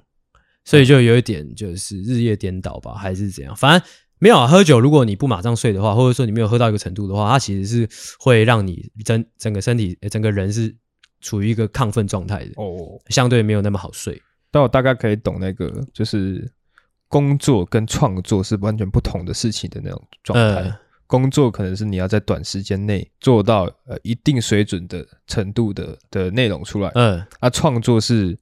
[0.64, 3.56] 所以就有一点就是日夜颠倒吧，还是怎样？
[3.56, 3.88] 反正
[4.20, 4.46] 没有啊。
[4.46, 7.88] 喝酒如果你不马上睡的话，或者说你没有喝到一个程度的话，它其实是
[8.20, 10.76] 会让你整整个身体、整个人是。
[11.20, 14.20] 处于一个亢奋状态的哦，相对没有那么好睡。
[14.50, 16.50] 但我大概可以懂那个，就是
[17.06, 20.62] 工作跟创作是完全不同的事情的那种状态。
[20.62, 20.74] 嗯、
[21.06, 28.38] 工作可能是你要在短时间内做到呃一定水准的程度的的内容出来，嗯，啊，创作是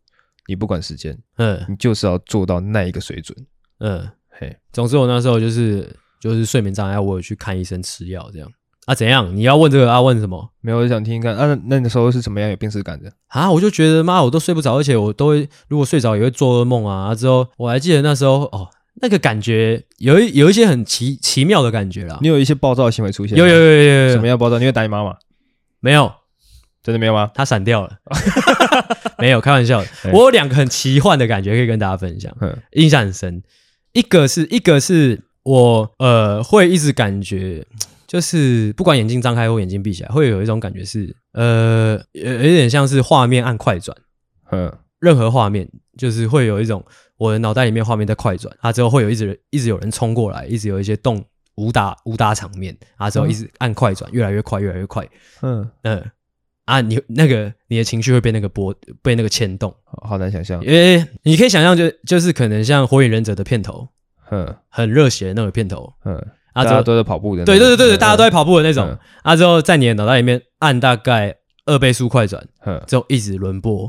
[0.46, 3.36] 你不管时间，嗯，你就是要做到那一个水准，
[3.78, 5.88] 嗯，嘿，总之我那时候就是
[6.20, 8.48] 就是睡眠障碍，我有去看医生吃药这样。
[8.86, 9.36] 啊，怎样？
[9.36, 10.00] 你要问这个啊？
[10.00, 10.48] 问什么？
[10.60, 11.36] 没有，我就想听听看。
[11.36, 13.10] 啊，那那时候是怎么样有病识感的？
[13.26, 17.12] 啊，我就觉得妈，我都睡不着，而且我都会，如果睡着也会做噩梦啊。
[17.12, 18.68] 之后我还记得那时候，哦，
[19.02, 22.16] 那个感觉有一有一些很奇奇妙的感觉啦。
[22.22, 23.36] 你有一些暴躁的行为出现？
[23.36, 24.12] 有有有有有，有。
[24.12, 24.58] 什么样暴躁？
[24.60, 25.16] 你会打你妈妈？
[25.80, 26.12] 没有，
[26.84, 27.32] 真的没有吗？
[27.34, 27.90] 他闪掉了。
[29.18, 29.88] 没有，开玩笑的。
[30.12, 32.32] 我有两个很奇幻的感觉可以跟大家分享，
[32.74, 33.42] 印象很深。
[33.94, 37.66] 一个是一个是我呃会一直感觉。
[38.06, 43.96] 就是不管眼睛张开或眼睛闭起来，会有一种感觉是，呃，有有点像是画面按快转，
[44.50, 46.84] 嗯，任何画面就是会有一种
[47.16, 51.24] 我的脑袋里面画面在快转，啊，之后会有一直一直有人冲过来，一直有一些动
[51.56, 55.08] 武打武打场面，啊，之后一直按快转，越来越快，越来越快，
[55.42, 55.68] 嗯。
[55.82, 56.10] 嗯，
[56.66, 63.88] 啊，你那个你的情绪会被那个波被那个牵动，好难想象，因为你可以想象，就就是可能像火影忍者的片头，
[64.30, 66.24] 嗯，很热血的那个片头，嗯。
[66.56, 68.98] 啊，大家都在跑步的，对对对对对，大家都在跑步的那种。
[69.22, 71.36] 啊，之后在你的脑袋里面按大概
[71.66, 72.42] 二倍速快转，
[72.86, 73.86] 之后一直轮播，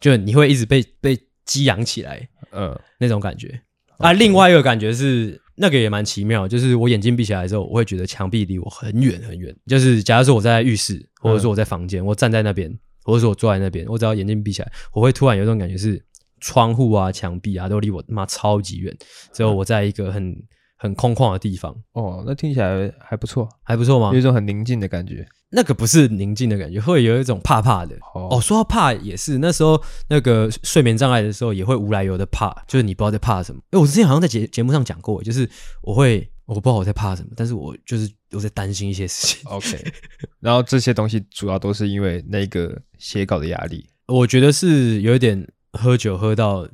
[0.00, 3.60] 就你会一直被被激扬起来，嗯，那种感觉。
[3.98, 9.54] 啊，另外一个感觉是那个也蛮奇妙，就是我眼睛闭起来之后，我会觉得墙壁离我很远很远。
[9.66, 12.72] 就是假如说我在浴室，或者说我在房间，嗯、我站在那边，
[13.02, 16.02] 或者说我坐在那边，我只要眼睛闭起来，我会突然有一种感觉是
[16.40, 18.96] 窗户啊、墙壁啊都离我妈超级远，
[19.34, 20.34] 之后我在一个很
[20.82, 21.76] 很空旷的地方。
[21.92, 24.10] 哦，那听起来还不错，还不错吗？
[24.14, 25.26] 有一种很宁静的感觉。
[25.50, 27.94] 那个不是宁静的感觉，会有一种怕怕的。
[28.14, 29.78] 哦，哦，说到怕也是，那时候
[30.08, 33.60] 那个睡眠障碍的时候，也会无来由的怕，就是你不知道在怕什么。
[33.70, 35.46] 哎，我之前好像在节节目上讲过，就是
[35.82, 39.50] 我会我不知道我在怕什么，但是我就是我在担心一些事情。
[39.50, 39.92] OK，
[40.38, 43.84] 然后这些东西主要都是因为那个写稿的压力。
[44.06, 46.66] 我觉得是有一点喝酒喝到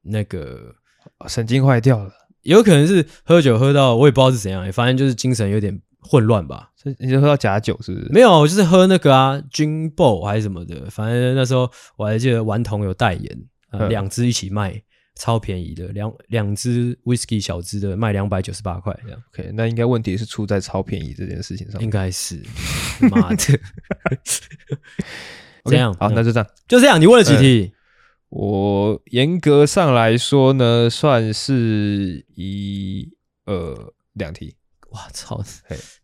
[0.00, 0.74] 那个
[1.28, 2.10] 神经坏掉了，
[2.42, 5.80] 有可能是喝酒喝到我也不知道是怎样，反正就是精神有点。
[6.04, 6.68] 混乱吧？
[6.98, 8.08] 你就喝到假酒是不是？
[8.10, 10.90] 没有，我就是喝那个啊，Jimbo 还是什么的。
[10.90, 13.38] 反正那时候我还记得顽童有代言，
[13.88, 14.82] 两支一起卖，
[15.14, 19.22] 超便宜的，两两支 Whisky 小支的卖两百九十八块这样。
[19.32, 21.80] OK，那应该问题是出在超便宜这件事情上。
[21.80, 22.42] 应该是，
[23.08, 23.36] 妈的，
[25.70, 27.00] 这样好，那就这样，就这样。
[27.00, 27.72] 你问了几题？
[28.34, 33.06] 我严格上来说呢，算是一
[33.44, 34.54] 呃两题。
[34.92, 35.42] 哇操！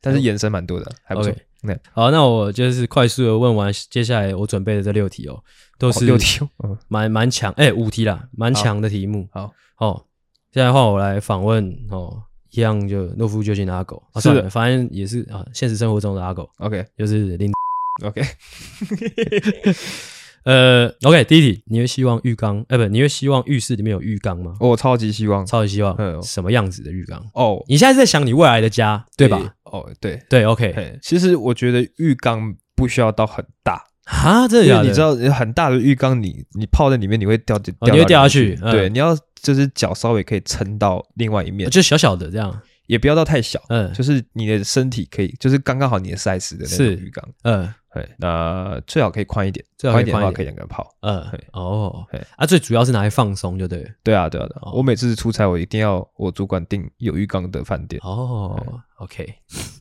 [0.03, 1.33] 但是延伸蛮多的，还不错。
[1.62, 1.79] Okay.
[1.91, 5.43] 好，那我就是快速的问完，接下来我准备的这六题哦，
[5.79, 6.47] 都是六题，
[6.89, 9.26] 蛮蛮强，哎，五题啦，蛮强的题目。
[9.33, 10.07] 好，好，
[10.53, 16.51] 现在换我来访问哦，一样就诺夫究竟的阿狗，是的，反正也是啊，现实生活中的阿狗。
[16.59, 17.51] OK，就是林。
[18.05, 18.22] OK。
[20.49, 24.55] 呃，OK，第一题，你会希望浴缸，呃，不，你会希望浴室里面有浴缸吗？
[24.61, 25.94] 我超级希望，超级希望。
[25.99, 27.22] 嗯，什么样子的浴缸？
[27.34, 29.38] 哦，你现在在想你未来的家，对吧？
[29.64, 30.99] 哦，对对，OK。
[31.03, 38.57] 其实我觉得浴缸不需要到很大啊，这样你知道很大的浴缸，你你泡在里面，你会掉掉，你会掉下去。
[38.70, 42.59] 对，你要就是脚稍微可以撑到另外一面，就小小的这样。
[42.89, 51.22] 也不要到太小，嗯，就是你的身体可以，就是刚刚好你的 size 的那种浴缸，嗯，对，那最好可以宽一点，宽一点的话可以两个人泡，嗯，
[51.53, 52.05] 哦，
[52.36, 59.34] 啊，最主要是拿来放松，就对，对啊，对啊，我每次出差，我一定要我主管订有浴缸的饭店，哦，OK，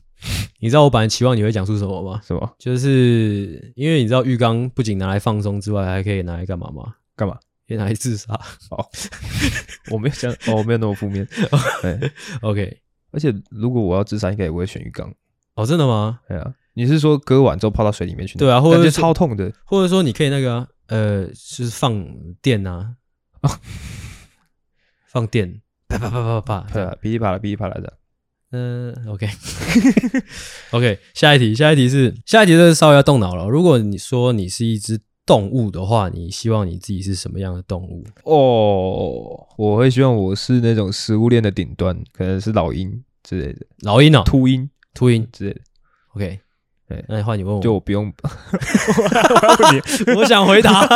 [0.60, 2.20] 你知道我本来期望你会讲出什么吗？
[2.22, 2.54] 什么？
[2.58, 6.94] 就是因为你知道浴缸不仅拿来放松之外，还可以拿来干嘛吗？
[7.16, 7.38] 干嘛？
[7.66, 8.32] 可以拿来自杀？
[8.70, 8.86] 哦，
[9.90, 11.26] 我没有讲，哦，我没有那么负面，
[11.82, 12.10] 对
[12.42, 12.78] ，OK。
[13.10, 15.12] 而且如果我要自杀，应该也不会选浴缸
[15.54, 15.64] 哦。
[15.66, 16.20] 真的吗？
[16.28, 18.38] 对啊，你是说割完之后泡到水里面去？
[18.38, 22.06] 对啊，或者是超痛的，或者说你可以那个、啊、呃，就是放
[22.40, 22.96] 电啊，
[25.06, 27.98] 放电，啪啪啪啪啪，对啊，噼里啪啦噼里啪啦的。
[28.50, 33.46] 嗯，OK，OK，okay, 下一题，下一题是下一题，是稍微要动脑了。
[33.46, 34.98] 如果你说你是一只
[35.28, 38.02] 动物的话，你希望你自己是什么样的动物？
[38.24, 42.90] 哦，我会希望我是那种食物链的顶端，可能是老鹰
[43.22, 43.66] 之类的。
[43.82, 45.60] 老鹰哦，秃鹰，秃鹰之类的。
[46.14, 46.40] OK，
[46.88, 48.10] 对，那换你问我，就我不用
[50.16, 50.88] 我想回答。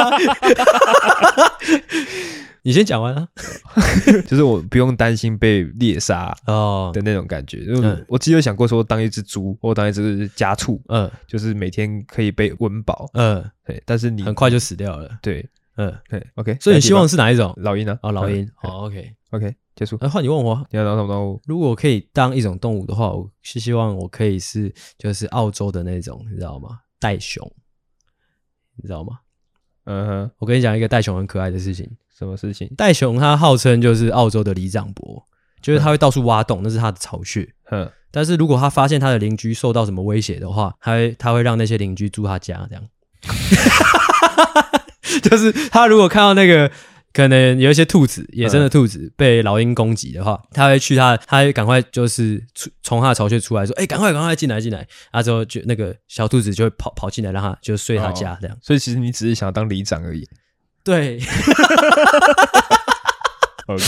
[2.64, 3.28] 你先讲完啊，
[4.26, 7.64] 就是我不用担心被猎杀哦的那种感觉。
[7.68, 13.82] 嗯，我自己有想过说当一只猪或当一只家畜，嗯，就是每天可以被温饱，嗯，对。
[13.84, 15.44] 但是你很快就死掉了，对，
[15.76, 16.56] 嗯，对，OK。
[16.60, 17.52] 所以你希望是哪一种？
[17.56, 17.98] 老鹰呢？
[18.02, 18.48] 哦，老鹰。
[18.54, 19.98] 好，OK，OK，结束。
[20.00, 21.40] 那换你问我，你要当什么动物？
[21.46, 26.78] 如果可以当一种动物的话，我是希望我可以是就是澳洲的那种，你知道吗？
[27.00, 27.44] 袋熊，
[28.76, 29.18] 你知道吗？
[29.84, 31.90] 嗯哼，我跟你讲一个袋熊很可爱的事情。
[32.18, 32.68] 什么事情？
[32.76, 35.24] 袋熊它号称就是澳洲的里长伯，
[35.60, 37.48] 就是他会到处挖洞，那是他的巢穴。
[37.70, 42.84] 嗯，但是如果他发现他的邻居受到什么威胁的话，他会他会让那些邻居住他家，这样。
[45.22, 46.70] 就是他如果看到那个
[47.12, 52.42] 可能有一些兔子，野生的兔子被老鹰攻击的话，他会去他，他会赶快就是
[52.82, 54.78] 从他的巢穴出来说：“哎，赶快赶快进来进来！”
[55.12, 58.56] 然后之后就那个小兔子就会跑跑进来，让他就睡他家这样。
[58.62, 60.26] 所以其实你只是想要当里长而已。
[60.84, 61.18] 对
[63.66, 63.84] ，OK，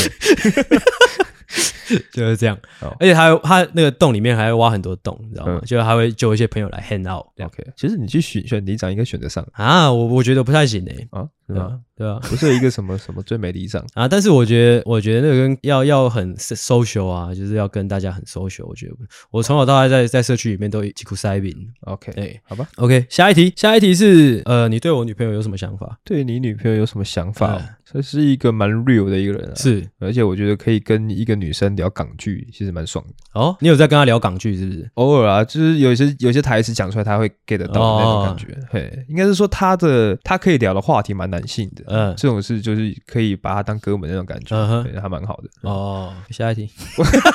[2.12, 2.58] 就是这样。
[2.98, 5.60] 而且他他那个洞里面还会挖很多洞，你知道吗？
[5.66, 7.26] 就还会揪一些朋友来 hang out。
[7.44, 11.06] OK，其实你去选选里长应该选得上啊，我我觉得不太行诶。
[11.10, 11.78] 啊，对吧？
[11.96, 14.08] 对啊，不是一个什么 什么最美里长啊？
[14.08, 18.66] 但是我觉得，我觉得那个跟要要很 social 啊，就是要跟大家很 social。
[18.66, 18.94] 我觉得
[19.30, 21.54] 我从小到大在在社区里面都几乎塞饼。
[21.82, 22.66] OK，哎，好吧。
[22.76, 25.98] OK，下一题，下一题是呃，你对我女朋友有什么想法？
[26.04, 27.60] 对你女朋友有什么想法？
[27.84, 33.12] 这是一个蛮 real 的一个人啊，是，而且我觉得可以跟一个女女生聊港剧，其实蛮爽的。
[33.38, 34.90] 哦，你有在跟她聊港剧是不是？
[34.94, 38.58] 偶尔啊，就是有些有些台词讲出来，她会 get 得到的那种感觉。
[38.70, 41.84] 嘿、哦，应该是说她的她可以聊的话题蛮男性的。
[41.88, 45.68] 嗯，这种事就是可以把她当哥们那种感觉，嗯、哼对，还蛮好的。
[45.68, 46.70] 哦，下一题，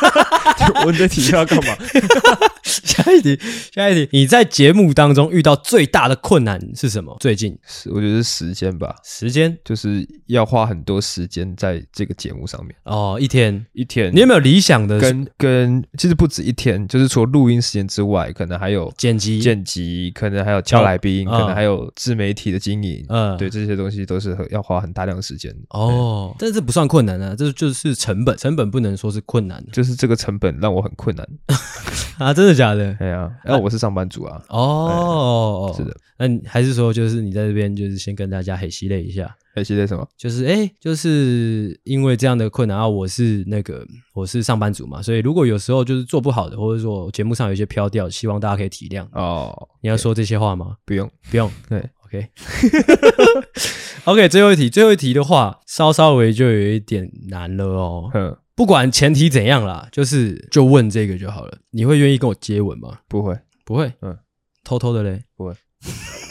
[0.85, 1.75] 问这题要干嘛？
[2.63, 3.39] 下一题，
[3.73, 7.15] 下一题，你在节目当中遇到最大的困难是什么？
[7.19, 12.75] 最近是我觉得是时间吧，时间就是要花很多时间在这个节目上面。
[12.83, 15.83] 哦，一天一天，你有没有理想的跟跟？
[15.97, 23.05] 其实不止一天，就是除了录音时间之外，可能还有剪辑、剪辑，可能还有敲来宾，可能还有自媒体的经营。
[23.09, 25.53] 嗯，对，这些东西都是要花很大量的时间。
[25.69, 31.27] 哦，但这不算困难啊，这就是成本，成本不能说是困难，就是这个成本让我很困难
[32.19, 32.33] 啊！
[32.33, 32.93] 真的假的？
[32.95, 34.41] 对啊，因为我是上班族啊。
[34.49, 35.95] 哦，是的。
[36.17, 40.07] 那还是说，就是你在这边，就是先跟大家嘿系列一下，嘿系列什么？
[40.15, 49.67] 就是哎，就是因为这样的困难啊，我是那个我是上班族嘛，所以如果有时候就是做不好的，或者说节目上有一些飘掉，希望大家可以体谅哦。
[49.81, 50.75] 你要说这些话吗？
[50.85, 51.51] 不用，不用。
[51.67, 58.11] 对，OK，OK， 最后一题，最后一题的话，稍稍微就有一点难了哦。
[58.13, 61.57] 嗯，不管前提怎样啦，就是就问这个就好了。
[61.71, 62.99] 你会愿意跟我接吻吗？
[63.07, 63.91] 不会，不会。
[64.01, 64.15] 嗯，
[64.63, 65.53] 偷偷的嘞，不会。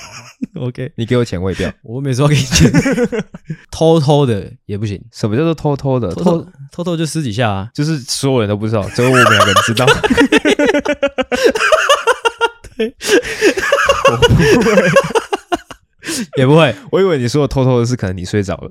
[0.55, 2.71] OK，你给我钱我也不要， 我没说要给你钱，
[3.71, 5.03] 偷偷的也不行。
[5.13, 6.15] 什么叫做偷偷的？
[6.15, 9.87] 偷偷偷偷就私底下啊，就是所有人都不知道，只有我们两个人知道。
[12.77, 12.95] 对，
[14.11, 14.91] 我不会，
[16.37, 16.75] 也不会。
[16.93, 18.71] 我以为你说的偷偷的是可能你睡着了。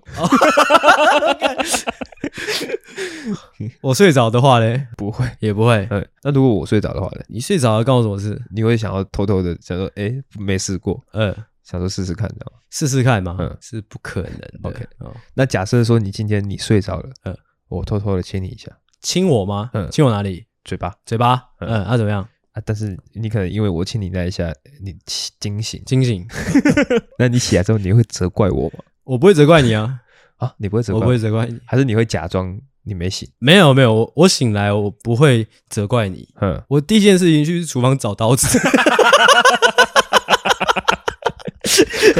[3.81, 4.81] 我睡着的话呢？
[4.95, 5.85] 不会，也不会。
[5.89, 7.21] 嗯，那如果我睡着的话呢？
[7.27, 8.41] 你睡着了，干我什么事？
[8.53, 11.35] 你会想要偷偷的想说，哎，没试过，嗯，
[11.69, 12.59] 想说试试看，知道吗？
[12.71, 14.31] 试试看嘛，嗯，是不可能。
[14.63, 14.87] OK，
[15.33, 17.37] 那假设说你今天你睡着了，嗯，
[17.67, 19.69] 我偷偷的亲你一下，亲我吗？
[19.73, 20.45] 嗯，亲我哪里？
[20.63, 21.43] 嘴巴，嘴巴。
[21.59, 22.25] 嗯，那怎么样？
[22.53, 24.49] 啊，但是你可能因为我亲你那一下，
[24.81, 24.95] 你
[25.39, 26.25] 惊醒，惊醒。
[27.19, 28.79] 那你起来之后，你会责怪我吗？
[29.03, 29.99] 我不会责怪你啊。
[30.37, 33.29] 啊，你不会责怪，我不会责怪你，还是你会假装你没醒？
[33.39, 36.29] 没有没有，我我醒来，我不会责怪你。
[36.39, 38.57] 嗯，我第一件事情去厨房找刀子。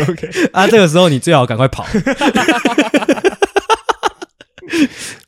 [0.10, 1.86] OK，啊，这个时候你最好赶快跑。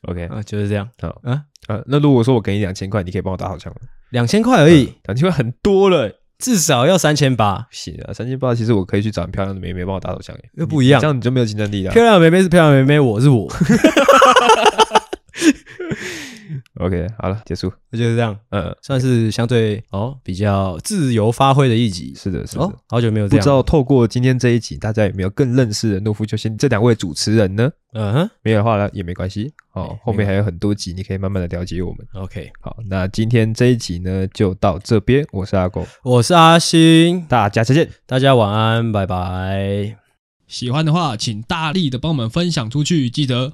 [0.07, 0.89] OK，啊，就是这样。
[1.01, 3.79] 好，啊啊，那如果说我给你两千块，你可以帮我打好枪吗？
[4.11, 6.11] 两千块而已，两千块很多了。
[6.39, 11.91] 至少要三千八，行啊，三千八其实我可以去找很漂亮的妹妹帮我打手枪，又不一样，这样你就没有竞争力了。
[11.91, 13.51] 漂亮的妹妹是漂亮的妹妹，我是我。
[16.79, 22.13] OK，好了，结束，那就是这样，呃，算是相对哦比较自由发挥的一集。
[22.15, 23.39] 是的，是的，哦，好久没有这样。
[23.39, 27.69] 不知道透过今天这一集，大家有没有更认识的诺夫救星这两位主持人呢？
[27.93, 32.05] 嗯哼，没有的话呢也没关系，哦，后面还有很多集，你可以慢慢的了解我们。
[32.13, 39.97] OK，好，那今天这一集呢就到这边，我是阿狗，我是阿星，大家再见，大家晚安，拜拜。
[40.47, 43.53] 喜欢的话，请大力的帮我们分享出去，记得。